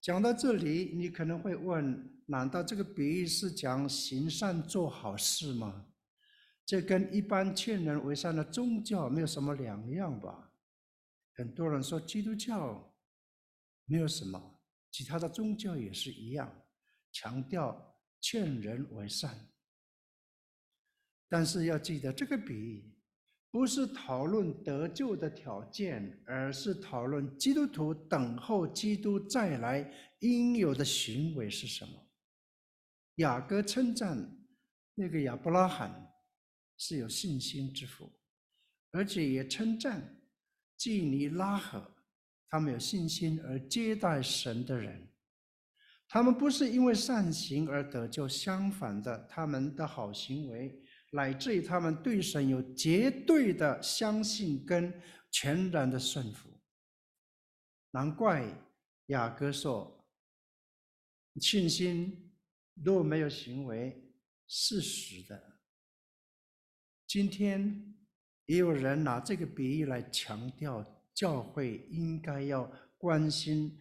[0.00, 5.86] 讲到这里，你可能会问：难道这个比喻是讲行善做好事吗？
[6.68, 10.52] 这跟一般劝人为善的宗教没有什么两样吧？
[11.34, 12.94] 很多人说基督教
[13.86, 16.62] 没有什么，其他的宗教也是一样，
[17.10, 19.48] 强调劝人为善。
[21.26, 22.94] 但是要记得这个比喻。
[23.50, 32.10] 不是讨论得救的条件，而是讨论基督徒等候基督再来应有的行为是什么。
[33.14, 34.36] 雅各称赞
[34.94, 36.07] 那个亚伯拉罕
[36.78, 38.10] 是有信心之父，
[38.92, 40.22] 而且也称赞
[40.76, 41.94] 基尼拉合，
[42.48, 45.06] 他们有信心而接待神的人。
[46.08, 50.82] 他们不是因为善行而得救，相反的，他们的好行为。
[51.10, 54.92] 乃至于他们对神有绝对的相信跟
[55.30, 56.50] 全然的顺服，
[57.92, 58.46] 难怪
[59.06, 60.06] 雅各说：
[61.40, 62.30] 信心
[62.74, 64.12] 若没有行为
[64.46, 65.57] 是死的。
[67.08, 67.96] 今天
[68.44, 73.76] 也有人拿这个比喻来强调，教会应该要关心、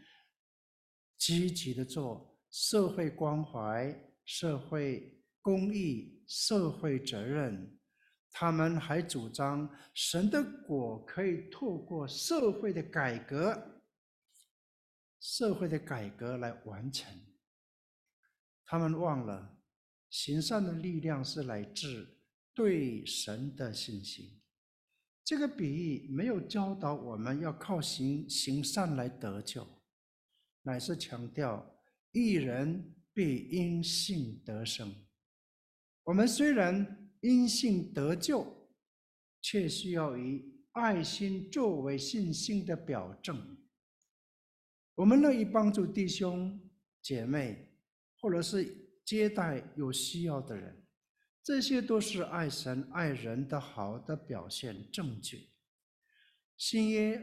[1.17, 5.13] 积极的做社会关怀、社会。
[5.39, 7.79] 公益、社会责任，
[8.33, 13.81] 他们还主张神的果可以透过社会的改革、
[15.21, 17.09] 社会的改革来完成。
[18.65, 19.57] 他们忘了
[20.09, 22.16] 行善的力量是来自
[22.57, 24.41] 对神的信心。
[25.23, 29.67] 这个比喻没有教导我们要靠行行善来得救，
[30.63, 31.79] 乃是强调
[32.13, 34.91] 一人必因信得生。
[36.05, 38.67] 我们虽然因信得救，
[39.39, 43.55] 却需要以爱心作为信心的表证。
[44.95, 46.59] 我们乐意帮助弟兄
[47.03, 47.77] 姐妹，
[48.19, 50.86] 或者是接待有需要的人，
[51.47, 55.47] 这些都是爱神爱人的好的表现证据。
[56.57, 57.17] 新约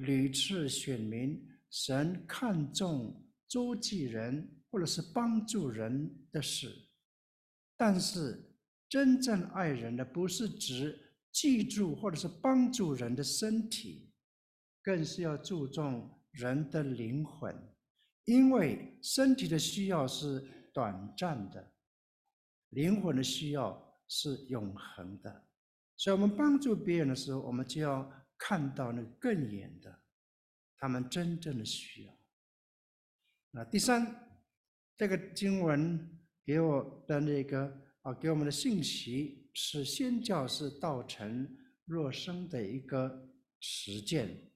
[0.00, 6.74] 屡次选明，神看重周济人或者是帮助人的事。
[7.76, 8.50] 但是，
[8.88, 10.98] 真正爱人的不是指
[11.30, 14.10] 记住或者是帮助人的身体，
[14.82, 17.54] 更是要注重人的灵魂，
[18.24, 20.40] 因为身体的需要是
[20.72, 21.74] 短暂的，
[22.76, 25.48] 灵魂的需要是永恒的。
[25.96, 28.08] 所以，我们帮助别人的时候，我们就要
[28.38, 30.02] 看到那更远的，
[30.78, 32.16] 他们真正的需要。
[33.50, 34.06] 那第三，
[34.96, 36.12] 这个经文。
[36.46, 44.52] 给我的那个啊，给我们的信息是宣教士道成若生的一个实践。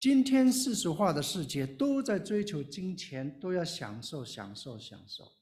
[0.00, 5.37] 今天世俗化的世界都在追求金钱，都要享受、享受、享受。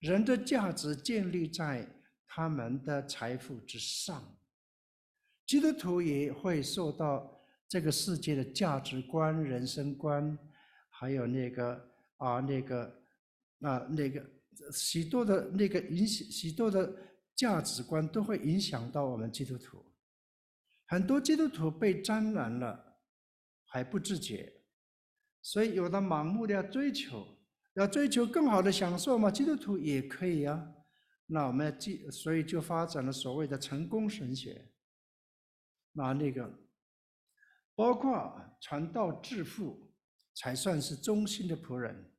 [0.00, 1.88] 人的价值建立在
[2.26, 4.36] 他们的财富之上。
[5.46, 10.38] 基督徒也会受到这个世界的价值观、人生观，
[10.90, 13.02] 还有那个啊那个
[13.60, 14.24] 啊那个
[14.72, 16.94] 许多的那个影响，许多的
[17.34, 19.84] 价值观都会影响到我们基督徒。
[20.86, 22.98] 很多基督徒被沾染了，
[23.64, 24.52] 还不自觉，
[25.40, 27.37] 所以有的盲目的要追求，
[27.78, 29.30] 要追求更好的享受嘛。
[29.30, 30.74] 基督徒也可以啊，
[31.26, 34.72] 那我们要记，所以就发展了所谓的成功神学。
[35.92, 36.58] 那那个，
[37.74, 39.92] 包括传道致富，
[40.34, 42.12] 才算是忠心的仆人。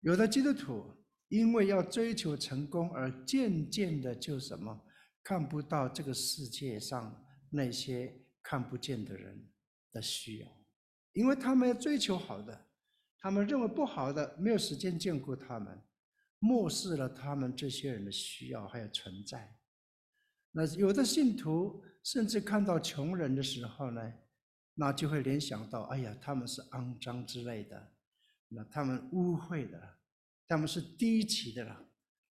[0.00, 0.84] 有的基督徒
[1.28, 4.84] 因为要追求成功，而渐渐的就什么，
[5.22, 9.50] 看不到这个世界上那些看不见的人
[9.92, 10.48] 的需要，
[11.12, 12.69] 因为他们要追求好的，
[13.20, 15.80] 他们认为不好的没有时间眷顾他们，
[16.38, 19.56] 漠视了他们这些人的需要还有存在。
[20.52, 21.84] 那有的信徒。
[22.02, 24.00] 甚至看到穷人的时候呢，
[24.72, 27.92] 那就会联想到：哎呀，他们是肮脏之类的，
[28.48, 29.78] 那他们污秽的，
[30.48, 31.78] 他们是低级的了，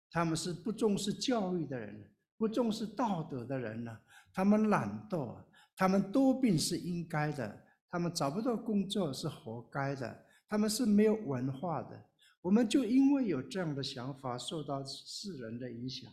[0.10, 4.00] 他们是不重视教育的人，不重视道德的人呢，
[4.32, 5.44] 他们懒惰，
[5.76, 12.10] 他们多病是应该的，他们找不到工作是活该的，他们是没有文化的。
[12.42, 16.12] 我们就因为有这样的想法，受到世人的影响，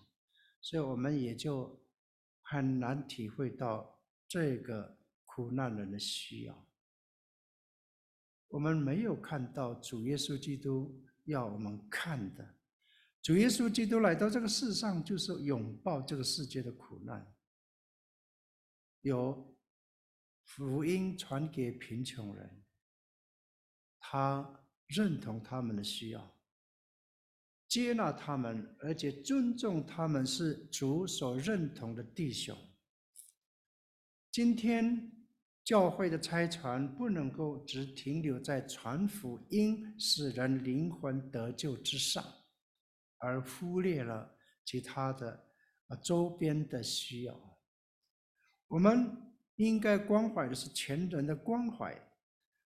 [0.60, 1.82] 所以我们也就。
[2.46, 6.68] 很难体会到这个苦难人的需要。
[8.48, 12.54] 我们没有看到主耶稣基督要我们看的。
[13.22, 17.34] 主耶稣基督来到这个世上，就是拥抱这个世界的苦难，
[19.00, 19.56] 有
[20.44, 22.63] 福音传给贫穷人，
[24.06, 24.46] 他
[24.86, 26.30] 认同他们的需要。
[27.66, 32.54] 接纳他们，而且尊重他们是主所认同的弟兄。
[34.30, 35.10] 今天
[35.64, 42.22] 教会的差传不能够只停留在传福音、使人灵魂得救之上，
[43.16, 44.36] 而忽略了
[44.66, 45.32] 其他的
[45.86, 47.58] 啊周边的需要。
[48.68, 49.10] 我们
[49.56, 51.98] 应该关怀的是全人的关怀。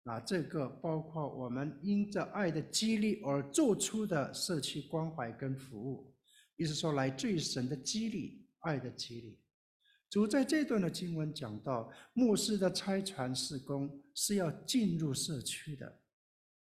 [0.06, 6.14] 那这个包括我们因着爱的激励而做出的社区关怀跟服务，
[6.56, 9.40] 意思说来自于神的激励、爱的激励。
[10.10, 16.00] 主在这段的经文讲到，牧师的差传事工是要进入社区的，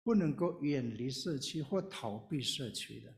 [0.03, 3.15] 不能够远离社区或逃避社区的，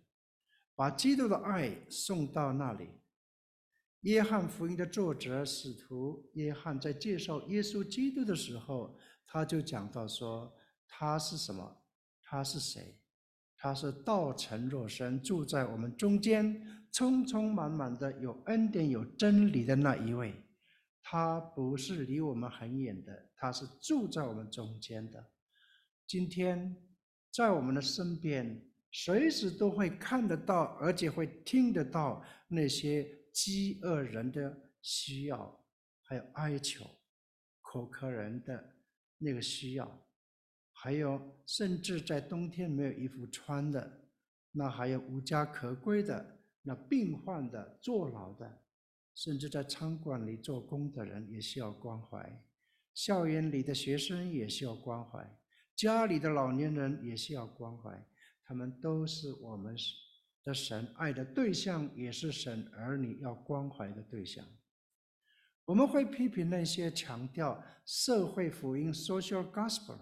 [0.75, 2.87] 把基督的爱送到那里。
[4.01, 8.95] 约翰福音的作者使徒约翰在介绍耶稣基督的时候。
[9.33, 10.55] 他就讲到说，
[10.87, 11.83] 他是什么？
[12.21, 13.01] 他是谁？
[13.57, 20.35] 他是道成肉身，住在我们中间，充充满满的有恩典、有真理的那一位。
[21.01, 25.31] 他不是离我们很远的，他是住在我们中间的。
[26.05, 26.77] 今天
[27.31, 35.65] 在我们的身边，随时都会看得到，而且会听得到那些饥饿人的需要，
[36.03, 36.85] 还有哀求、
[37.61, 38.69] 口渴人的。
[39.17, 40.05] 那个需要，
[40.71, 44.09] 还有甚至在冬天没有衣服穿的，
[44.51, 48.63] 那还有无家可归的，那病患的、坐牢的，
[49.15, 52.43] 甚至在餐馆里做工的人也需要关怀，
[52.93, 55.39] 校园里的学生也需要关怀，
[55.75, 58.05] 家里的老年人也需要关怀，
[58.43, 59.75] 他们都是我们
[60.43, 64.45] 的神爱的对象，也是神儿女要关怀的对象。
[65.65, 69.97] 我们会批评那些强调社会福音 （social gospel）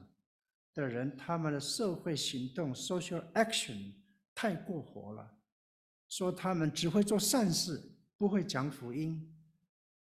[0.74, 3.94] 的人，他们的社会行动 （social action）
[4.34, 5.38] 太过火了，
[6.10, 7.80] 说他们只会做善事，
[8.18, 9.32] 不会讲福音。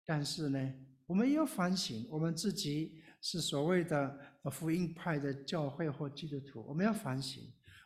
[0.03, 0.73] 但是呢，
[1.05, 4.19] 我们要反省，我们自己是所谓的
[4.51, 7.43] 福音派的教会或基督徒，我们要反省，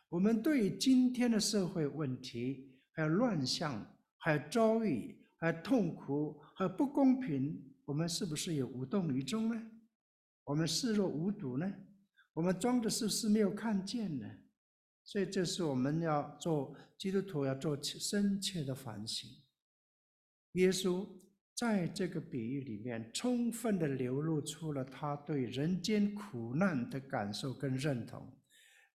[0.08, 6.40] 我们对于今天的社会问题，还有乱象，还有遭遇，还有痛苦。
[6.58, 9.62] 和不公平，我们是不是也无动于衷呢？
[10.44, 11.70] 我们视若无睹呢？
[12.32, 14.26] 我们装的是不是没有看见呢？
[15.04, 19.28] 所以，这是我们要做基督徒要做深切的反省。
[20.52, 21.06] 耶稣
[21.54, 28.34] 在这个比喻里面，充分的流露出了他对人间苦难的感受跟认同。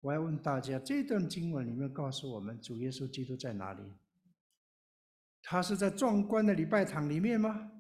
[0.00, 3.82] 我要问大家，这段经文里面告诉我们，主耶稣基督在哪里？
[5.48, 7.70] 他是在壮观的礼拜堂里面吗？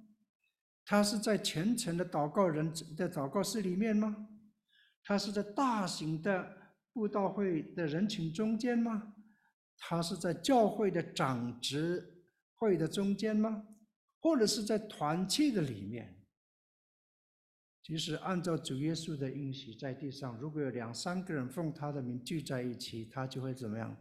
[0.84, 4.28] 他是在虔诚的祷告人的祷告室里面吗？
[5.02, 9.14] 他是在大型的布道会的人群中间吗？
[9.78, 13.66] 他是在教会的长执会的中间吗？
[14.20, 16.24] 或者是在团契的里面。
[17.82, 23.96] 其实按照主耶稣的应许，在地上如果有两三个人奉他的名聚在一起，他就会怎么样，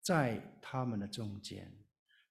[0.00, 1.70] 在他们的中间。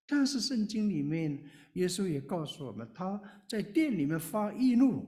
[0.10, 1.42] 但是圣经里面，
[1.74, 5.06] 耶稣也告诉我们，他在殿里面发易怒。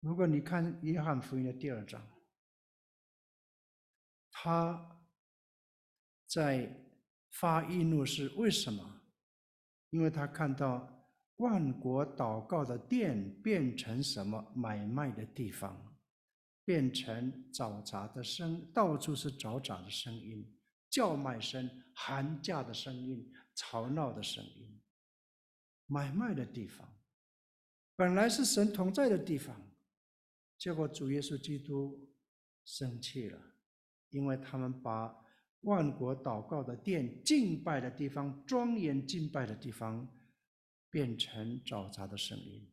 [0.00, 2.02] 如果你看约翰福音的第二章，
[4.30, 4.98] 他
[6.26, 6.74] 在
[7.32, 9.02] 发易怒是为什么？
[9.90, 10.94] 因为他看到。
[11.38, 14.44] 万国祷告的殿变成什么？
[14.56, 15.96] 买卖的地方，
[16.64, 20.57] 变成找杂的声，到处是找杂的声音，
[20.90, 24.80] 叫卖声、喊价的声音、吵闹的声音。
[25.86, 26.86] 买卖的地方，
[27.96, 29.56] 本来是神同在的地方，
[30.58, 32.12] 结果主耶稣基督
[32.64, 33.40] 生气了，
[34.10, 35.14] 因为他们把
[35.60, 40.08] 万国祷告的殿、敬拜的地方、庄严敬拜的地方。
[40.90, 42.66] 变成嘈杂的声音，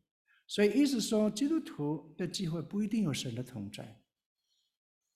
[0.46, 4.02] 所以意思说，基督徒的机会不一定有神的同在。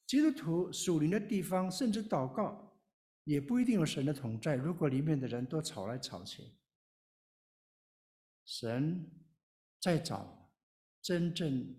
[0.06, 2.69] 基督徒属灵的地方，甚至祷告，
[3.30, 4.56] 也不一定有神的同在。
[4.56, 6.42] 如果里面的人都吵来吵去，
[8.44, 9.08] 神
[9.78, 10.50] 在找
[11.00, 11.72] 真正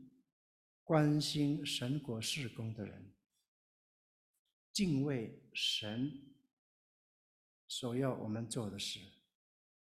[0.85, 3.13] 关心神国事工的人，
[4.71, 6.23] 敬畏神
[7.67, 9.01] 所要我们做的事。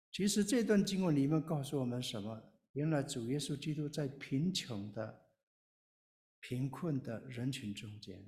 [0.10, 2.42] 其实这段经文里面告诉我们什么？
[2.72, 5.30] 原来主耶稣基督在贫穷的、
[6.40, 8.26] 贫困的人群中间，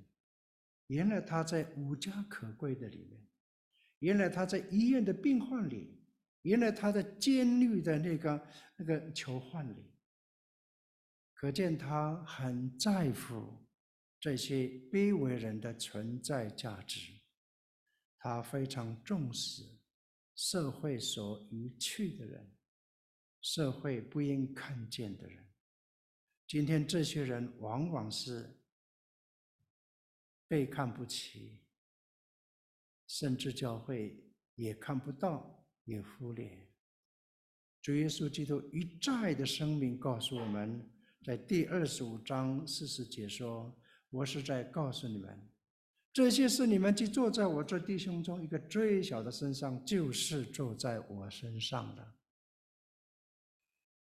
[0.88, 3.26] 原来他在无家可归的里面，
[4.00, 5.98] 原来他在医院的病患里，
[6.42, 9.92] 原来他在监狱的那个那个囚犯里，
[11.32, 13.66] 可见他很在乎
[14.20, 17.12] 这些卑微人的存在价值，
[18.18, 19.62] 他非常重视。
[20.36, 22.50] 社会所遗弃的人，
[23.40, 25.46] 社会不应看见的人，
[26.48, 28.52] 今天这些人往往是
[30.46, 31.60] 被看不起，
[33.06, 34.22] 甚至教会
[34.54, 36.68] 也看不到，也忽略。
[37.82, 40.90] 主耶稣基督一再的声明告诉我们，
[41.22, 43.74] 在第二十五章四十节说
[44.10, 45.50] ：“我是在告诉你们。”
[46.12, 52.14] 这些事你们既做在我这弟兄中一个最小的身上，就是做在我身上的。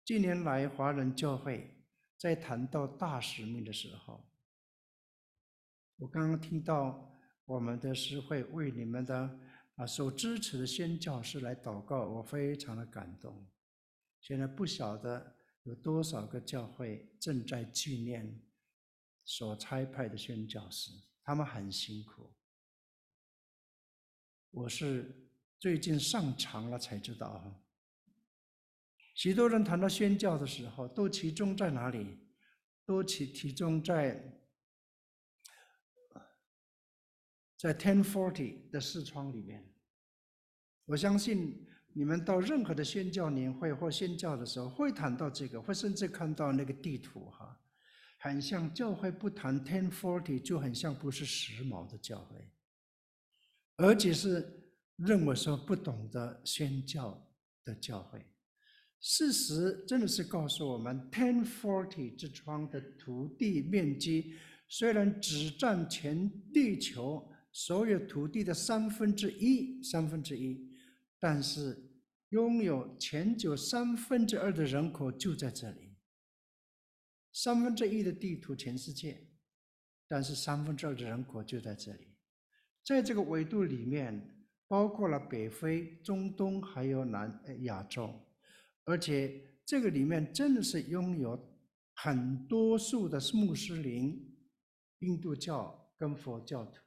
[0.03, 1.73] 近年来，华人教会
[2.17, 4.29] 在谈到大使命的时候，
[6.01, 9.39] 我刚刚听到我们的师会为你们的
[9.75, 13.47] 啊所支持的宣教师来祷告，我非常的感动。
[14.19, 18.41] 现在不晓得有多少个教会正在纪念
[19.23, 20.91] 所差派的宣教师。
[21.23, 22.33] 他们很辛苦，
[24.49, 25.29] 我是
[25.59, 27.63] 最近上场了才知道。
[29.13, 32.17] 许多人谈到宣教的时候，都集中在哪里？
[32.87, 34.40] 都集集中在
[37.62, 39.64] 在 Ten Forty 的视窗里面。
[40.86, 47.55] 我相信你们到任何的宣教年会或宣教的时候，会谈到这个，会甚至看到那个地图哈。
[48.18, 52.51] 很像教会不谈 ten forty 就很像不是时髦的教会，
[53.78, 57.32] 而且是认为说不懂得宣教
[57.64, 58.26] 的教会。
[58.99, 64.34] 事实真的是告诉我们，ten forty 之窗的土地面积
[64.68, 70.69] 虽然只占全地球所有土地的三分之一，三分之一，
[71.19, 71.91] 但是
[72.29, 75.97] 拥有全球三分之二的人口就在这里。
[77.33, 79.27] 三分之一的地图，全世界，
[80.07, 82.07] 但是三分之二的人口就在这里，
[82.83, 88.13] 在这个纬度里面，包括了北非、中东还有南亚洲，
[88.85, 91.39] 而且这个里面真的是拥有
[91.93, 94.37] 很多数的穆斯林、
[94.99, 96.80] 印度教跟佛教徒。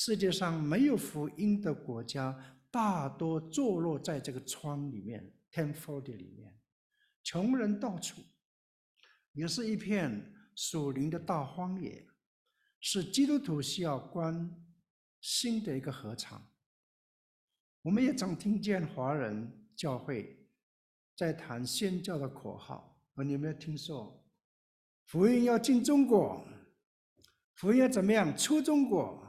[0.00, 6.56] 世界上没有福音的国家，大多坐落在这个窗里面 （ten forty） 里面，
[7.24, 8.22] 穷人到处。
[9.32, 12.06] 也是一片属灵的大荒野，
[12.78, 14.48] 是基督徒需要关
[15.20, 16.48] 心的一个禾场。
[17.82, 20.48] 我们也常听见华人教会
[21.16, 24.24] 在谈宣教的口号，而你有没有听说
[25.06, 26.46] 福音要进中国？
[27.54, 29.24] 福音要怎么样出中国？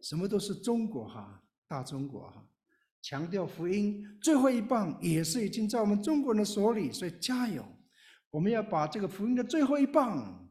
[0.00, 2.48] 什么都是中国哈，大中国哈，
[3.02, 7.64] 强调福音最后一棒也是已经在我们中国人的手里，所以加油。
[8.30, 10.48] 我们要把这个福音的最后一棒，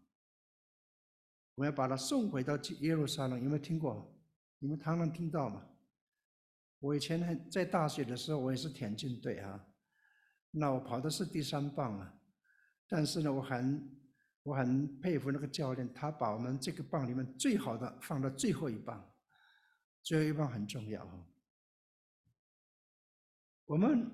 [1.56, 3.38] 我们要把它送回到耶路撒冷。
[3.40, 4.12] 有没有听过？
[4.58, 5.64] 你们常常听到吗？
[6.80, 9.64] 我以前在大学的时候，我也是田径队啊。
[10.50, 12.14] 那我跑的是第三棒啊，
[12.88, 13.98] 但是呢，我很
[14.42, 19.08] 我很佩服那个教练，他把我们这个棒里面最好的放到最后一棒，
[20.08, 21.06] 最后一棒很重要。
[23.66, 24.10] 我们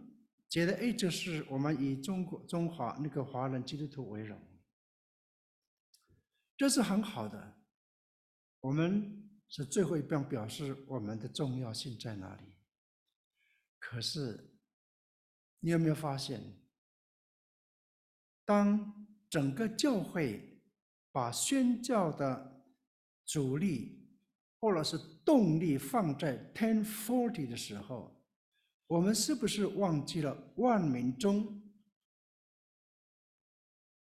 [0.50, 4.41] 觉得，哎，这是我们以中国中华那个华人基督徒为荣，
[6.58, 7.62] 这是很好的。
[8.62, 12.56] 我们是最后一棒，表示我们的重要性在哪里？
[13.78, 14.50] 可是。
[15.66, 16.41] 你有没有发现，
[18.44, 20.62] 当整个教会
[21.10, 22.66] 把宣教的
[23.24, 24.03] 主力
[24.64, 28.09] 或者是动力放在 ten forty 的时候，
[28.88, 31.61] 我们是不是忘记了万民中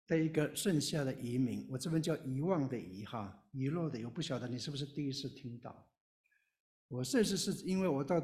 [0.08, 1.68] 的一个剩下的遗民？
[1.70, 4.02] 我这边叫遗忘的遗哈，遗落的。
[4.02, 5.88] 我不晓得你是不是第一次听到？
[6.88, 8.20] 我这次是因为我到。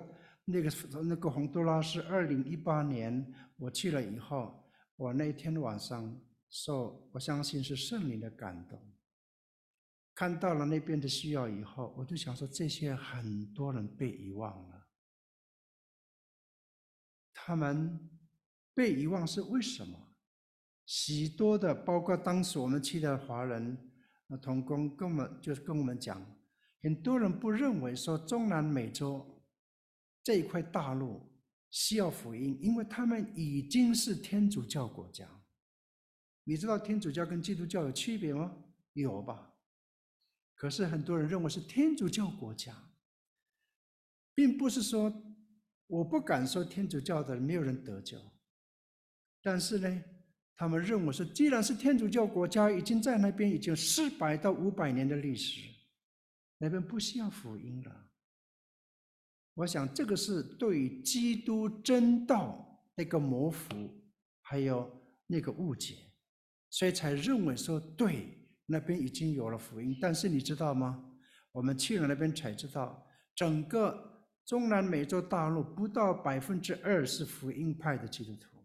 [0.48, 0.70] 那个
[1.02, 4.64] 那个洪都拉斯，二零一八年我去了以后，
[4.94, 6.16] 我那天晚上
[6.48, 8.80] 受，我相信是圣灵的感动，
[10.16, 14.88] 看到了那边的需要以后，我就想说，这些很多人被遗忘了，
[17.34, 18.00] 他们
[18.72, 20.16] 被遗忘是为什么？
[20.86, 23.92] 许多的，包括当时我们去的华人
[24.26, 26.18] 那同工，跟我们就是跟我们讲，
[26.82, 29.44] 很多人不认为说中南美洲。
[30.24, 31.20] 这一块大陆
[31.70, 35.28] 需要福音，因为他们已经是天主教国家。
[36.42, 38.56] 你知道天主教跟基督教有区别吗？
[38.94, 39.45] 有吧？
[40.56, 42.74] 可是很多人认为是天主教国家，
[44.34, 45.12] 并不是说
[45.86, 48.18] 我不敢说天主教的没有人得救，
[49.42, 50.04] 但是呢，
[50.56, 55.60] 他们认为是既然是天主教国家，已经在那边已经四百到五百年的历史，
[56.58, 58.10] 那边不需要福音了。
[59.54, 63.90] 我想这个是对基督真道那个模糊，
[64.40, 64.90] 还有
[65.26, 65.96] 那个误解，
[66.70, 68.35] 所以才认为说对
[68.66, 69.96] 那边已经有了福音。
[70.00, 71.02] 但是你知道吗？
[71.52, 78.58] 我们去了那边才知道，整个中南美洲大陆不到百分之二是福音派的基督徒。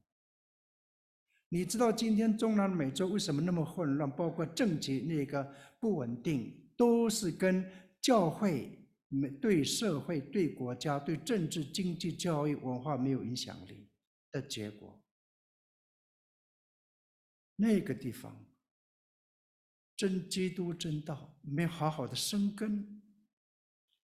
[1.49, 4.09] 你知道今天中南美洲为什么那么混乱？
[4.09, 7.65] 包括政局那个不稳定，都是跟
[8.01, 8.77] 教会。
[9.13, 13.89] 没对社会、对国家、对政治、经济、教育、文化没有影响力
[14.31, 15.03] 的结果，
[17.57, 18.33] 那个地方
[20.01, 23.03] 真基督真道没好好的生根，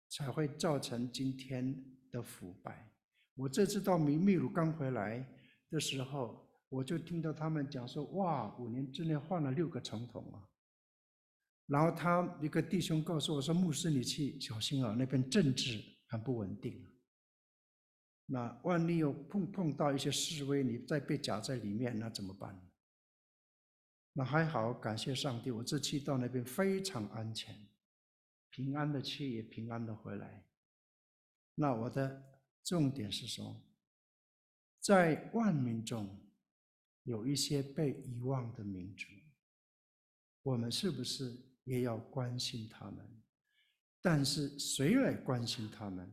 [0.10, 1.74] 才会造成今天
[2.12, 2.91] 的腐败。
[3.34, 5.26] 我这次到秘秘鲁刚回来
[5.70, 10.43] 的时候，我就听到他们讲说：“哇，五年之内换了六个总统啊！”
[11.68, 16.86] 然后他一个弟兄告诉我说：“牧师，你去小心啊，那边政治很不稳定。
[18.26, 22.62] 那万一又碰碰到一些示威，你再被夹在里面，那怎么办呢？”
[24.18, 27.53] 那还好，感谢上帝，我这次到那边非常安全，
[28.49, 30.45] 平安的去也平安的回来。
[31.53, 32.24] 那我的
[32.63, 33.61] 重点是说，
[34.80, 36.18] 在万民中
[37.03, 39.05] 有一些被遗忘的民族，
[40.43, 41.36] 我们是不是？
[41.66, 43.03] 也要关心他们，
[43.99, 46.07] 但是谁来关心他们？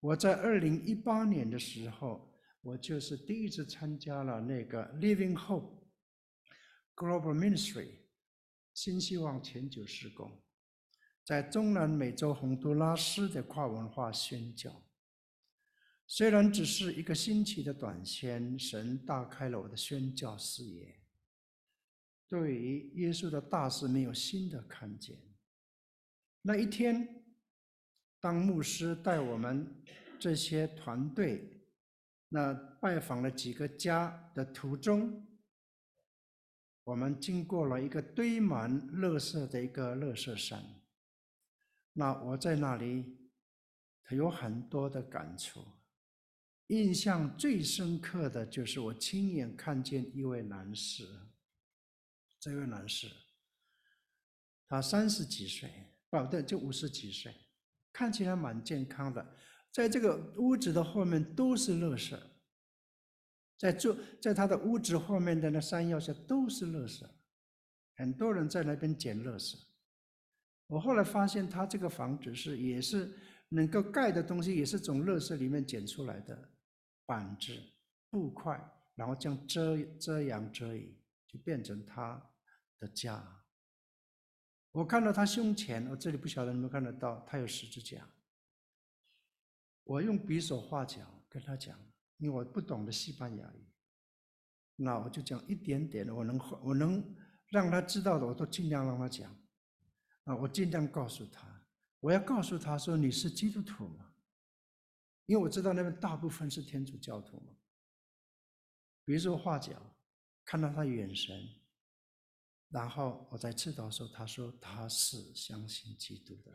[0.00, 5.81] 我在二零一八年的时候，我就是第一次参加了那个 Living Hope
[6.94, 7.88] Global Ministry
[8.74, 10.42] 新希望全球事工，
[11.24, 14.84] 在中南美洲洪都拉斯的跨文化宣教。
[16.06, 21.00] 虽然只是一个星期的短宣，神大开了我的宣教视野。
[22.28, 25.18] 对于耶稣的大事没有新的看见。
[26.42, 27.24] 那一天，
[28.20, 29.82] 当牧师带我们
[30.18, 31.62] 这些团队，
[32.28, 35.26] 那拜访了几个家的途中，
[36.84, 40.62] 我们经过了一个堆满垃圾的一个垃圾山。
[41.92, 43.18] 那我在那里，
[44.10, 45.64] 有很多的感触。
[46.68, 51.06] 印象最深刻的就是我亲眼看见一位男士。
[52.40, 53.08] 这位男士，
[54.66, 55.70] 他三十几岁，
[56.10, 57.32] 不对，就五十几岁，
[57.92, 59.36] 看起来蛮健康的。
[59.70, 62.18] 在这个屋子的后面都是垃圾，
[63.56, 67.06] 在做，在他的屋子后面的那山腰下都是垃圾，
[67.96, 69.56] 很多人在那边捡垃圾。
[70.66, 73.12] 我后来发现，他这个房子是也是
[73.50, 76.50] 能够盖的东西，也是从垃圾里面捡出来的
[77.06, 77.56] 板子、
[78.10, 78.58] 布块，
[78.94, 80.96] 然后这样遮遮阳遮雨，
[81.28, 82.30] 就变成他
[82.78, 83.44] 的家，
[84.72, 88.08] 我看到他胸前，我这里不晓得你们看得到，他有十字架。
[89.84, 91.78] 我用比手画脚跟他讲，
[92.22, 93.66] 因为我不懂得西班牙语。
[94.76, 97.16] 那我就讲一点点的，我能我能
[97.48, 99.36] 让他知道的，我都尽量让他讲。
[100.22, 101.66] 啊，我尽量告诉他，
[101.98, 104.14] 我要告诉他说，你是基督徒吗？
[105.26, 107.56] 因为我知道那边大部分是天主教徒嘛。
[109.04, 109.72] 比如说画脚，
[110.44, 111.36] 看到他眼神，
[112.68, 116.52] 然后我在祈祷的时候，他说他是相信基督的，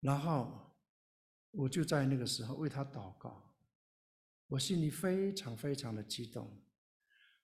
[0.00, 0.76] 然后
[1.52, 3.48] 我就在那个时候为他祷告。
[4.52, 6.46] 我心里非常非常的激动，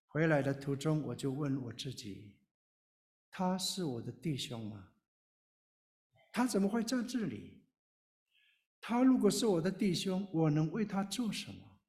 [0.08, 2.36] 回来的途中我就问我自己：
[3.30, 4.90] 他是我的弟兄吗？
[6.30, 7.62] 他怎么会在这里？
[8.78, 11.80] 他如果是我的弟兄，我能为他做什么？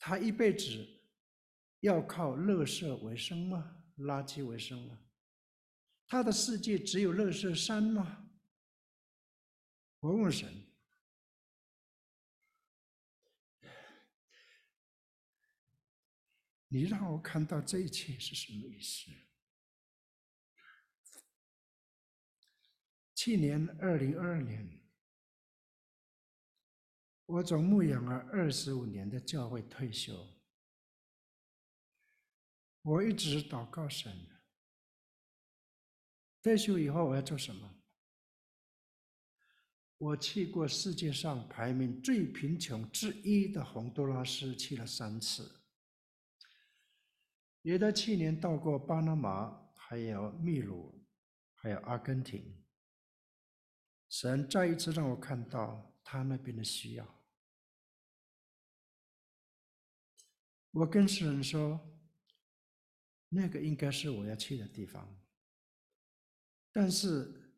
[0.00, 0.84] 他一辈子
[1.78, 3.76] 要靠垃圾为生吗？
[3.98, 4.98] 垃圾为生吗？
[6.08, 8.28] 他的世界只有乐色山吗？
[10.00, 10.52] 我问神。
[16.74, 19.12] 你让我看到这一切是什么意思？
[23.14, 24.82] 去年二零二二年，
[27.26, 30.28] 我从牧养了二十五年的教会退休。
[32.82, 34.12] 我一直祷告神，
[36.42, 37.72] 退休以后我要做什么？
[39.98, 45.60] 我去过世界上排名最贫穷之一的洪都拉斯，去了三次。
[47.64, 51.02] 也在去年到过巴拿马，还有秘鲁，
[51.54, 52.62] 还有阿根廷。
[54.10, 57.24] 神再一次让我看到他那边的需要。
[60.72, 61.80] 我跟神说，
[63.30, 65.18] 那个应该是我要去的地方。
[66.70, 67.50] 但是，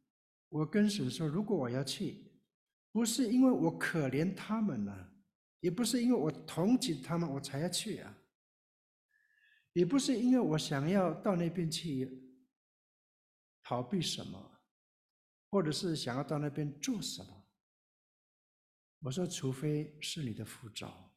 [0.48, 2.30] 我跟神说，如果我要去，
[2.92, 5.12] 不是因为我可怜他们了，
[5.58, 8.16] 也不是因为我同情他们，我才要去啊。
[9.76, 12.10] 也不是因为我想要到那边去
[13.62, 14.62] 逃避什么，
[15.50, 17.46] 或者是想要到那边做什么。
[19.00, 21.14] 我说，除非是你的呼召，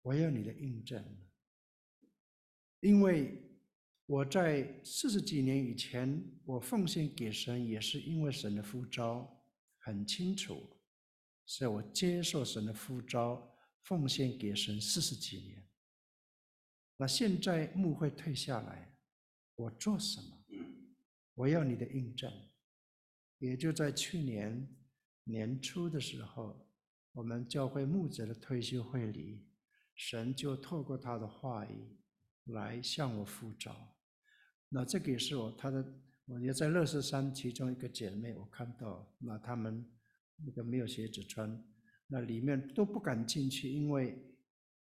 [0.00, 1.04] 我要你的印证。
[2.80, 3.38] 因为
[4.06, 9.44] 我在四十几年以前，我奉献给神，也是因为神的呼召
[9.76, 10.58] 很清楚，
[11.44, 15.67] 所以我接受神的呼召，奉献给神四十几年。
[17.00, 18.92] 那现在牧会退下来，
[19.54, 20.44] 我做什么？
[21.34, 22.28] 我要你的印证。
[23.38, 24.68] 也就在去年
[25.22, 26.68] 年初的时候，
[27.12, 29.46] 我们教会牧者的退休会里，
[29.94, 31.96] 神就透过他的话语
[32.46, 33.96] 来向我呼召。
[34.68, 39.88] 那这个也是我他的，我也在乐士山其中一个姐妹，我看到那他们
[40.44, 41.64] 那个没有鞋子穿，
[42.08, 44.20] 那里面都不敢进去，因为。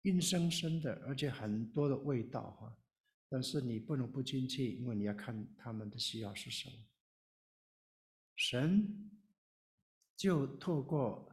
[0.04, 2.78] 硬生生的，而且很多的味道哈，
[3.28, 6.76] 但是你不能不进去，因为你要看他们的需要是什么。
[8.36, 9.12] 神
[10.16, 11.30] 就透过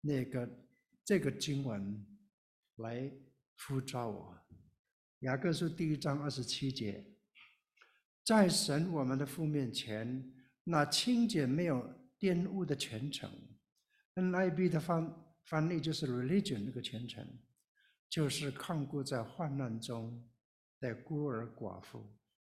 [0.00, 0.48] 那个
[1.04, 2.06] 这个经文
[2.76, 3.12] 来
[3.66, 4.38] 呼召我。
[5.20, 7.04] 雅各书第一章二十七节，
[8.24, 10.32] 在神我们的父面前，
[10.64, 13.30] 那清洁没有玷污的虔诚
[14.14, 17.26] （NIB 的翻翻译就是 religion 那个虔诚。
[18.08, 20.26] 就是看顾在患难中
[20.80, 22.04] 的孤儿寡妇，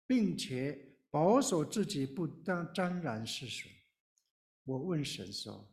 [0.06, 0.78] 并且
[1.10, 3.68] 保守自己不当沾染世俗。
[4.64, 5.66] 我问神说：“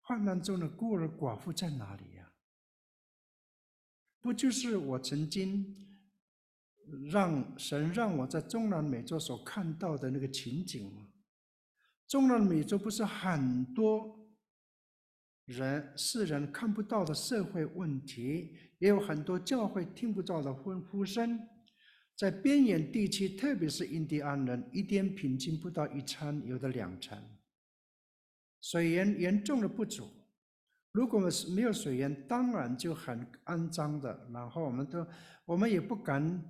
[0.00, 2.32] 患难中的孤儿寡妇在哪里呀？
[4.20, 5.76] 不就是我曾经
[7.10, 11.08] 让神让我在中南美洲所看到的那个情景吗？
[12.06, 14.14] 中南美洲不是很多？”
[15.48, 21.40] 人世人看不到的社会问题，也有很多教会听不到的呼呼声。
[22.14, 27.22] 在边远地区，特别是印第安人，一天平均不到一餐，有的两餐。
[28.60, 30.06] 水源严重的不足，
[30.92, 34.28] 如果是没有水源，当然就很肮脏的。
[34.30, 35.06] 然后我们都，
[35.46, 36.44] 我们也不敢，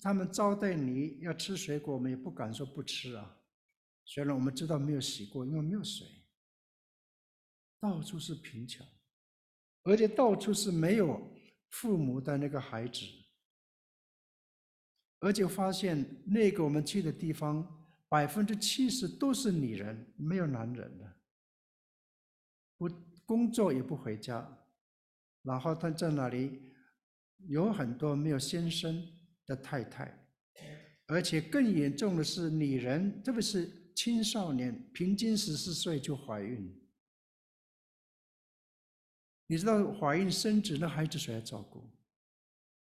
[0.00, 3.36] 他们招待你要吃水果，我们也不敢说不吃啊。
[4.04, 6.06] 虽然我们知道没有洗过，因为没有水。
[7.80, 8.86] 到处是贫穷，
[9.84, 11.32] 而且到处是没有
[11.70, 13.00] 父母的那个孩子，
[15.20, 21.16] 而且发现那个我们去的地方，百分之七十都是女人，没有男人的，
[22.76, 22.90] 不
[23.24, 24.66] 工作也不回家，
[25.42, 26.72] 然后他在那里
[27.46, 29.06] 有很多没有先生
[29.46, 30.28] 的太太，
[31.06, 36.74] 而且更严重的是，女人特别是青少年，平均十四岁就怀孕。
[39.48, 41.90] 你知道怀孕生子，那孩子谁来照顾？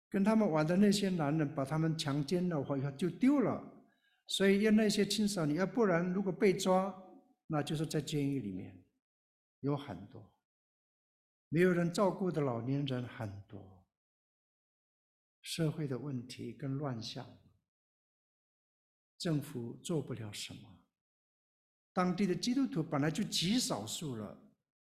[0.10, 3.64] 跟他们玩的那些男人把他们强奸了，或者就丢了。
[4.28, 6.94] 所以要那些青少年，要不然如果被抓，
[7.48, 8.84] 那就是在监狱里面，
[9.62, 10.34] 有很多
[11.50, 13.86] 没有人照顾的老年人很多，
[15.42, 17.26] 社会的问题跟乱象，
[19.18, 20.80] 政府做不了什么。
[21.94, 24.38] 当地的基督徒本来就极少数了，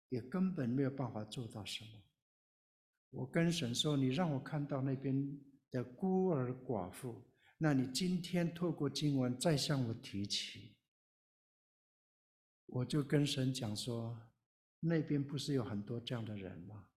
[0.09, 1.89] 也根本没有办法做到什么。
[3.11, 5.39] 我跟神说：“你让我看到那边
[5.71, 7.23] 的孤儿寡妇，
[7.57, 10.75] 那你今天透过经文再向我提起。”
[12.67, 14.19] 我就跟神讲说
[14.81, 16.89] ：“那边不是有很多这样的人吗？”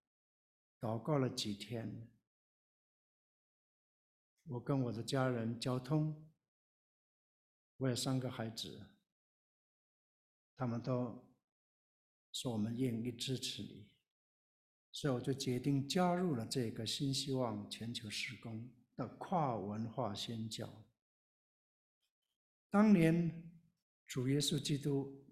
[0.81, 2.09] 祷告了几天，
[4.45, 6.31] 我跟我的家人交通，
[7.77, 8.87] 我有三个孩子。
[10.57, 11.28] 他们都
[12.41, 13.85] 说我们愿意支持你，
[14.93, 20.73] 所以我就决定加入了这个新希望全球事工的跨文化宣教。
[22.71, 23.51] 当年
[24.07, 25.27] 主耶稣基督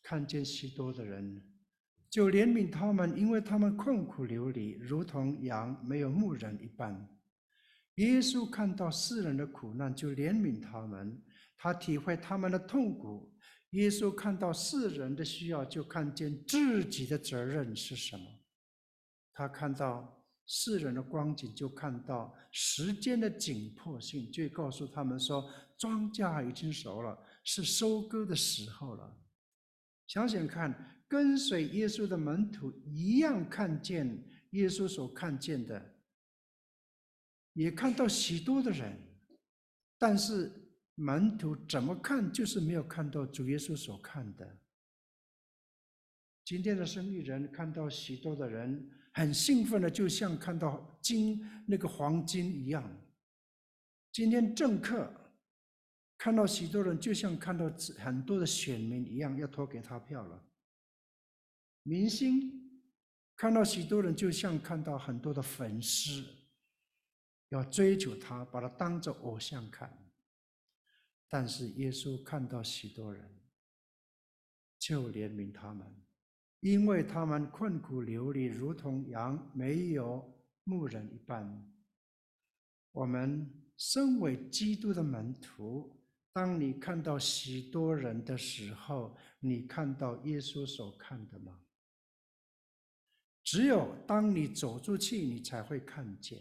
[0.00, 1.42] 看见许多的人，
[2.08, 6.94] 就怜悯他们，因为他们困苦流离，如同羊没有牧人一般。
[7.96, 11.20] 耶稣看到世人的苦难，就怜悯他们，
[11.56, 13.32] 他体会他们的痛苦。
[13.76, 18.24] 耶稣看到世人的需要，就看见自己的责任是什么。
[19.34, 29.14] 他看到世人的光景，就看到时间的紧迫性，就告诉他们说：庄稼已经熟了，是收割的时候了。
[30.06, 35.96] 想想看，跟随耶稣的门徒一样看见耶稣所看见的，
[37.52, 38.98] 也看到许多的人，
[39.98, 40.62] 但是。
[40.96, 44.58] 门徒怎么看，就是没有看到主耶稣所看的。
[46.44, 52.88] 今天的生意人看到许多的人很兴奋的，就像看到金那个黄金一样。
[54.12, 55.12] 今天政客
[56.16, 57.68] 看到许多人，就像看到
[57.98, 60.42] 很多的选民一样，要投给他票了。
[61.82, 62.80] 明星
[63.36, 66.24] 看到许多人，就像看到很多的粉丝，
[67.50, 70.05] 要追求他，把他当做偶像看。
[71.28, 73.28] 但是耶稣看到许多人，
[74.78, 75.86] 就怜悯他们，
[76.60, 80.24] 因为他们困苦流离，如同羊没有
[80.64, 81.72] 牧人一般。
[82.92, 85.92] 我们身为基督的门徒，
[86.32, 91.60] 当你看到许多人的时候，你看到耶稣所看的吗？
[93.42, 96.40] 只有当你走出去，你才会看见。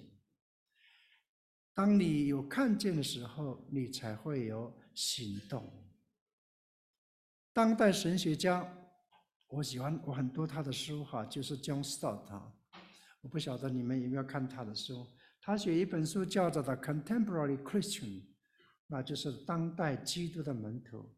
[1.76, 5.70] 当你有看见的时候，你才会有行动。
[7.52, 8.66] 当代神学家，
[9.48, 12.54] 我喜欢我很多他的书哈，就是 John Stott 哈，
[13.20, 15.06] 我不晓得你们有没有看他的书。
[15.42, 18.22] 他写一本书叫做《The Contemporary Christian》，
[18.88, 21.14] 那就是当代基督的门徒。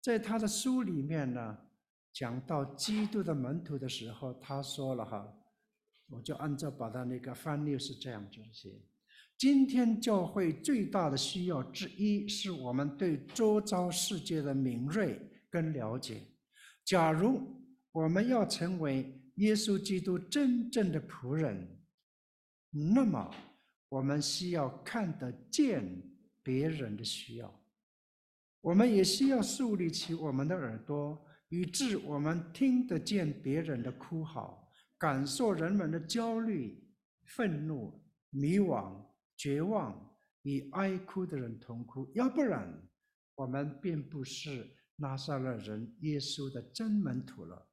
[0.00, 1.58] 在他的书里面呢，
[2.10, 5.30] 讲到基督的门徒的时候，他说了哈，
[6.08, 8.82] 我就按照把他那个翻译是这样子写。
[9.40, 15.18] 今天教会最大的需要之一，是我们对周遭世界的敏锐
[15.48, 16.20] 跟了解。
[16.84, 17.40] 假如
[17.90, 21.66] 我们要成为耶稣基督真正的仆人，
[22.70, 23.34] 那么
[23.88, 25.82] 我们需要看得见
[26.42, 27.62] 别人的需要，
[28.60, 31.18] 我们也需要树立起我们的耳朵，
[31.48, 36.86] 以致我们听得见别人的哭嚎，感受人们的焦虑、
[37.24, 39.08] 愤怒、迷惘。
[39.40, 42.70] 绝望与哀哭的人同哭，要不然
[43.34, 47.66] 我们并不是拉撒勒人耶稣的真门徒了，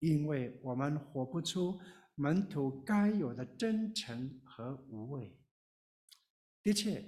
[0.00, 1.80] 因为我们活不出
[2.14, 5.34] 门徒该有的真诚和无畏。
[6.62, 7.02] 的确，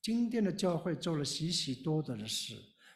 [0.00, 2.54] 今天的教会做了许许多多的事，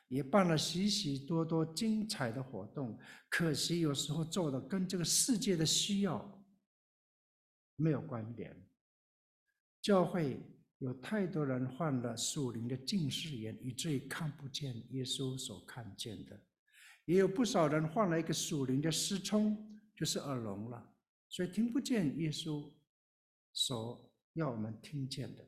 [0.08, 2.98] 也办了许许多多精彩的活动，
[3.28, 6.42] 可惜有时候做的跟这个世界的需要
[7.76, 8.56] 没有关联。
[9.82, 10.40] 教会。
[10.82, 16.34] 有太多人患了属灵的近视眼，以至于看不见耶稣所看见的；
[17.04, 19.56] 也有不少人患了一个属灵的失聪，
[19.94, 20.92] 就是耳聋了，
[21.28, 22.68] 所以听不见耶稣
[23.52, 25.46] 所要我们听见的。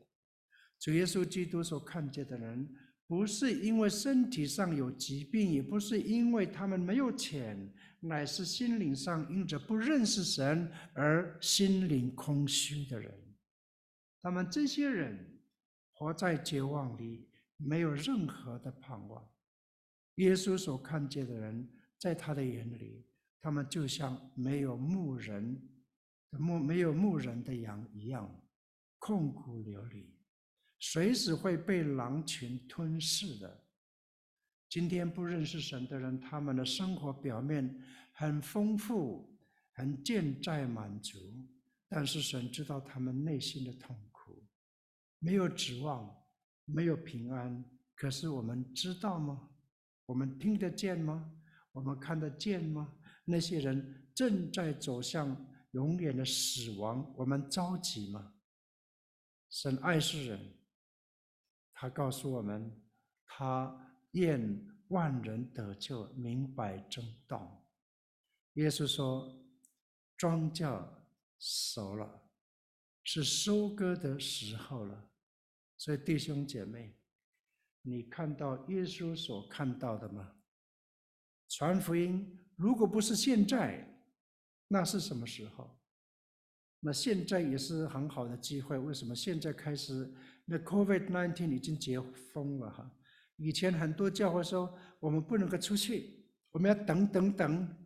[0.79, 2.73] 主耶稣基督所看见的人，
[3.09, 13.13] 不是因为身体上有疾病，也不是因为他们没有钱，乃是心灵上因着不认识神而心灵空虚的人。
[14.25, 15.39] 他们这些人
[15.93, 19.23] 活在绝望里，没有任何的盼望。
[20.15, 21.69] 耶稣所看见的人，
[21.99, 23.05] 在他的眼里，
[23.39, 25.61] 他们就像没有牧人、
[26.31, 28.35] 牧没有牧人的羊一样，
[28.99, 30.17] 痛苦流离，
[30.79, 33.63] 随时会被狼群吞噬的。
[34.71, 37.79] 今天不认识神的人，他们的生活表面
[38.13, 39.39] 很丰富，
[39.73, 41.19] 很健在满足，
[41.91, 44.14] 但是神知道他们内心的痛苦，
[45.25, 46.15] 没有指望，
[46.67, 47.65] 没有平安。
[47.95, 49.49] 可是我们知道吗？
[50.05, 51.33] 我们听得见吗？
[51.73, 52.95] 我们看得见吗？
[53.25, 55.35] 那些人正在走向
[55.71, 58.35] 永远的死亡，我们着急吗？
[59.49, 60.59] 神爱世人，
[61.73, 62.71] 他告诉我们，
[63.25, 63.75] 他
[64.11, 67.67] 愿万人得救，明白真道。
[68.55, 69.35] 耶稣说
[70.19, 70.87] ：“庄稼
[71.39, 72.29] 熟了，
[73.05, 75.11] 是收割的时候了。”
[75.77, 76.97] 所以弟兄姐妹，
[77.83, 80.33] 你看到耶稣所看到的吗？
[81.49, 83.87] 传福音，如果不是现在，
[84.69, 85.79] 那是什么时候？
[86.81, 88.79] 那现在也是很好的机会。
[88.79, 90.13] 为什么现在开始？
[90.45, 92.01] 那 COVID-19 已经解
[92.33, 92.91] 封了哈。
[93.37, 97.77] 以前很多教会说，我们不能够出去，我们要等等等，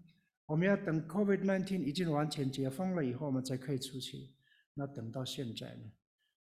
[0.46, 4.34] 我们要等 COVID-19 已经完全解封了以后，我们才可以出去。
[4.74, 5.92] 那等到现在呢？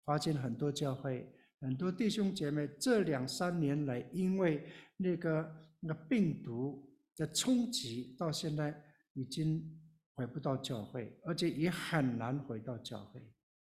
[0.04, 1.26] 发现很多教会，
[1.60, 6.88] 很多弟兄姐妹这两三年来，因为那个那个病毒。
[7.14, 8.74] 的冲击到现在
[9.12, 9.78] 已经
[10.14, 13.20] 回不到教会，而且也很难回到教会。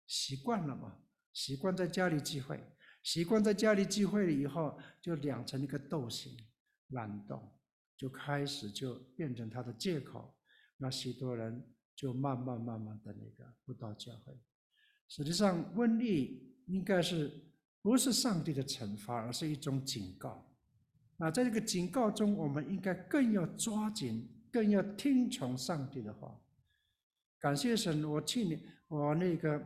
[0.06, 0.96] 习惯了嘛？
[1.32, 2.62] 习惯在家里聚会，
[3.02, 6.32] 习惯在家里聚会了以后，就养成一个惰性、
[6.90, 7.42] 懒惰，
[7.96, 10.32] 就开始就变成他的借口。
[10.76, 14.32] 那许多人就慢慢慢慢的那个不到教会。
[15.16, 17.30] 实际上，瘟疫应该是
[17.80, 20.44] 不是上帝的惩罚，而是一种警告。
[21.16, 26.36] 那在这个警告中，我们应该更要抓紧，更要听从上帝的话。
[27.38, 29.56] 感谢神，我去年我那个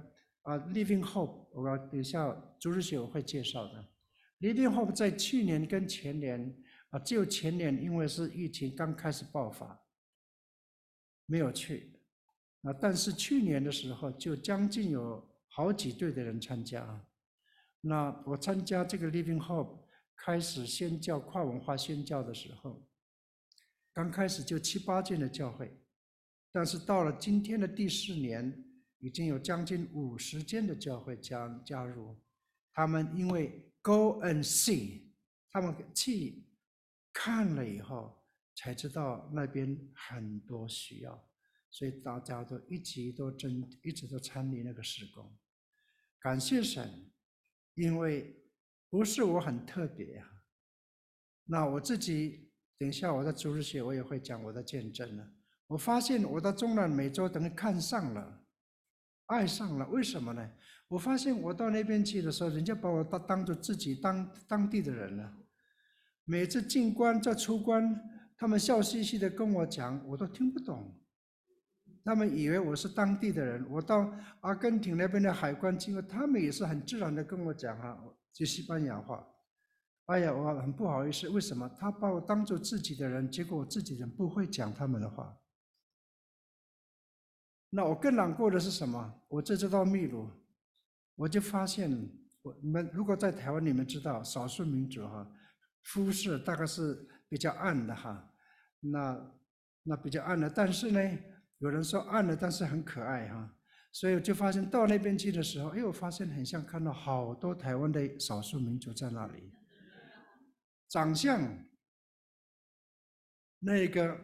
[0.43, 2.31] 啊，Living Hope，我等一下
[2.61, 3.89] 主日学会介绍的。
[4.41, 6.55] Living Hope 在去年跟前年
[6.91, 9.81] 啊，只有前年因为是疫情刚开始爆发，
[11.25, 11.99] 没有去。
[12.61, 15.27] 啊，但是去年的时候就将近有
[15.59, 17.05] 好几队的人参加啊。
[17.81, 19.89] 那我参加这个 Living Hope。
[20.21, 22.85] 开始宣教跨文化宣教的时候，
[23.93, 25.81] 刚开始就七八间的教会，
[26.51, 28.65] 但是到了今天的第四年，
[28.99, 32.17] 已经有将近五十间的教会加加入。
[32.73, 35.03] 他们因为 Go and see，
[35.53, 36.45] 他们去
[37.13, 38.21] 看了以后，
[38.57, 41.29] 才知道那边很多需要，
[41.71, 45.33] 所以大家都一直都真一直都参与那个施工。
[46.21, 47.11] 感谢神，
[47.75, 48.35] 因为。
[48.91, 50.27] 不是我很特别呀，
[51.45, 55.31] 那我自己等一下我在主日学我也会讲我的见证了。
[55.67, 58.47] 我发现我到中南美洲等于看上了，
[59.27, 60.51] 爱上了，为什么呢？
[60.89, 65.37] 我发现我到那边去的时候，人家把我当当做自己当当地的人了。
[66.25, 67.95] 每次进关再出关，
[68.39, 70.99] 他们笑嘻嘻的跟我讲，我都听不懂。
[72.05, 73.67] 他们以为我是当地的人。
[73.71, 77.99] 我到阿根廷那边的海关经过，他们也是很自然的跟我讲哈。
[78.33, 79.27] 就西班牙话，
[80.07, 85.37] 哎呀，我很不好意思，为什么他把我当做自己的人，结果我自己人不会讲他们的话？
[87.71, 89.23] 那我更难过的是什么？
[89.29, 90.31] 我这次到秘鲁，
[91.17, 91.91] 我就发现，
[92.43, 95.29] 我你们如果在台湾，你们知道少数民族哈，
[95.83, 98.33] 肤色大概是比较暗的哈，
[98.81, 99.35] 那
[99.83, 101.01] 那比较暗的，但是呢，
[101.59, 103.55] 有人说暗了，但是很可爱哈。
[103.91, 109.53] 所以就发现到那边去的时候，哎，我发现很像看到好多台湾的少数民族在那里，
[110.89, 111.67] 长相、
[113.61, 114.17] 那个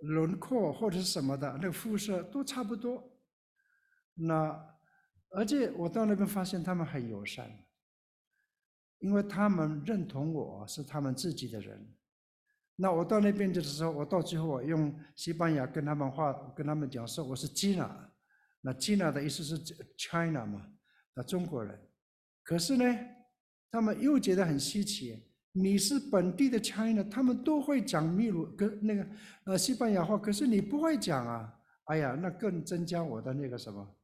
[0.00, 3.18] 轮廓或者是什么的，那个肤色都差不多。
[4.14, 4.76] 那
[5.30, 7.50] 而且我到那边发现他们很友善，
[8.98, 11.97] 因为他们认同我是他们自己的人。
[12.80, 17.90] 那我到那边去的时候，我到最后我用西班牙跟他们话跟他们讲说我是 Gina。
[18.60, 19.58] 那 Gina 的意思是
[19.96, 20.64] China 嘛，
[21.12, 21.76] 那中国人。
[22.44, 22.84] 可是呢，
[23.68, 25.24] 他们又觉得很稀奇。
[25.50, 29.06] 你是本地的 China，他们都会讲秘鲁跟那个
[29.46, 31.52] 呃西班牙话，可是你不会讲啊。
[31.86, 33.96] 哎呀，那更增加我的那个什么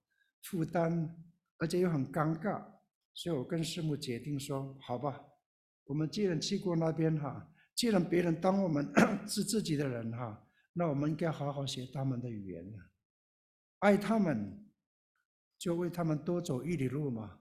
[0.42, 1.14] 负担，
[1.58, 2.60] 而且又很尴尬。
[3.12, 5.20] 所以我跟师母决定说，好吧，
[5.84, 8.88] 我们既然去过那边哈，既然别人当我们
[9.26, 12.74] 是自己的人哈，那我们应该好好学他们的语言。
[13.80, 14.64] 爱他们，
[15.58, 17.38] 就为他们多走一里路嘛，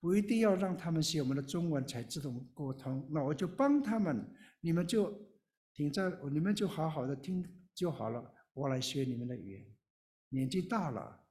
[0.00, 3.08] 不一定要让他们学我们的中文才自动沟通。
[3.10, 4.24] 那我就帮他们，
[4.60, 5.12] 你们就
[5.72, 7.44] 停在，你们就好好的听
[7.74, 8.32] 就好了。
[8.52, 9.66] 我来学你们的语言。
[10.28, 11.24] 年纪大了，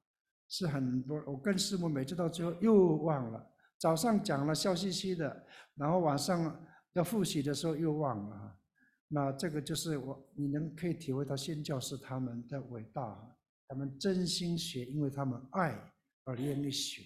[0.50, 1.24] 是很多。
[1.26, 8.60] 我跟师母每次到最后又忘了，早上讲了笑嘻嘻的，然后晚上要复习的时候又忘了。
[9.08, 13.38] 那这个就是我，你能可以体会到宣教士他们的伟大，
[13.68, 15.80] 他们真心学，因为他们爱
[16.24, 17.04] 而愿意学。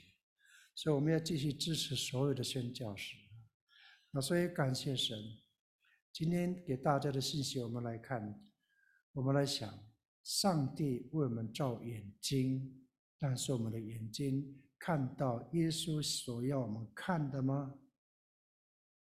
[0.73, 3.15] 所以我们要继续支持所有的宣教士。
[4.11, 5.17] 那所以感谢神，
[6.13, 8.41] 今天给大家的信息，我们来看，
[9.13, 9.73] 我们来想，
[10.23, 12.87] 上帝为我们造眼睛，
[13.19, 17.73] 但是我们的眼睛看到耶稣所要我们看的吗？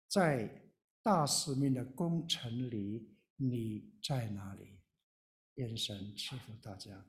[0.09, 0.66] 在
[1.07, 4.81] 大使命的工程里，你在哪里？
[5.55, 7.01] 愿神赐福大家。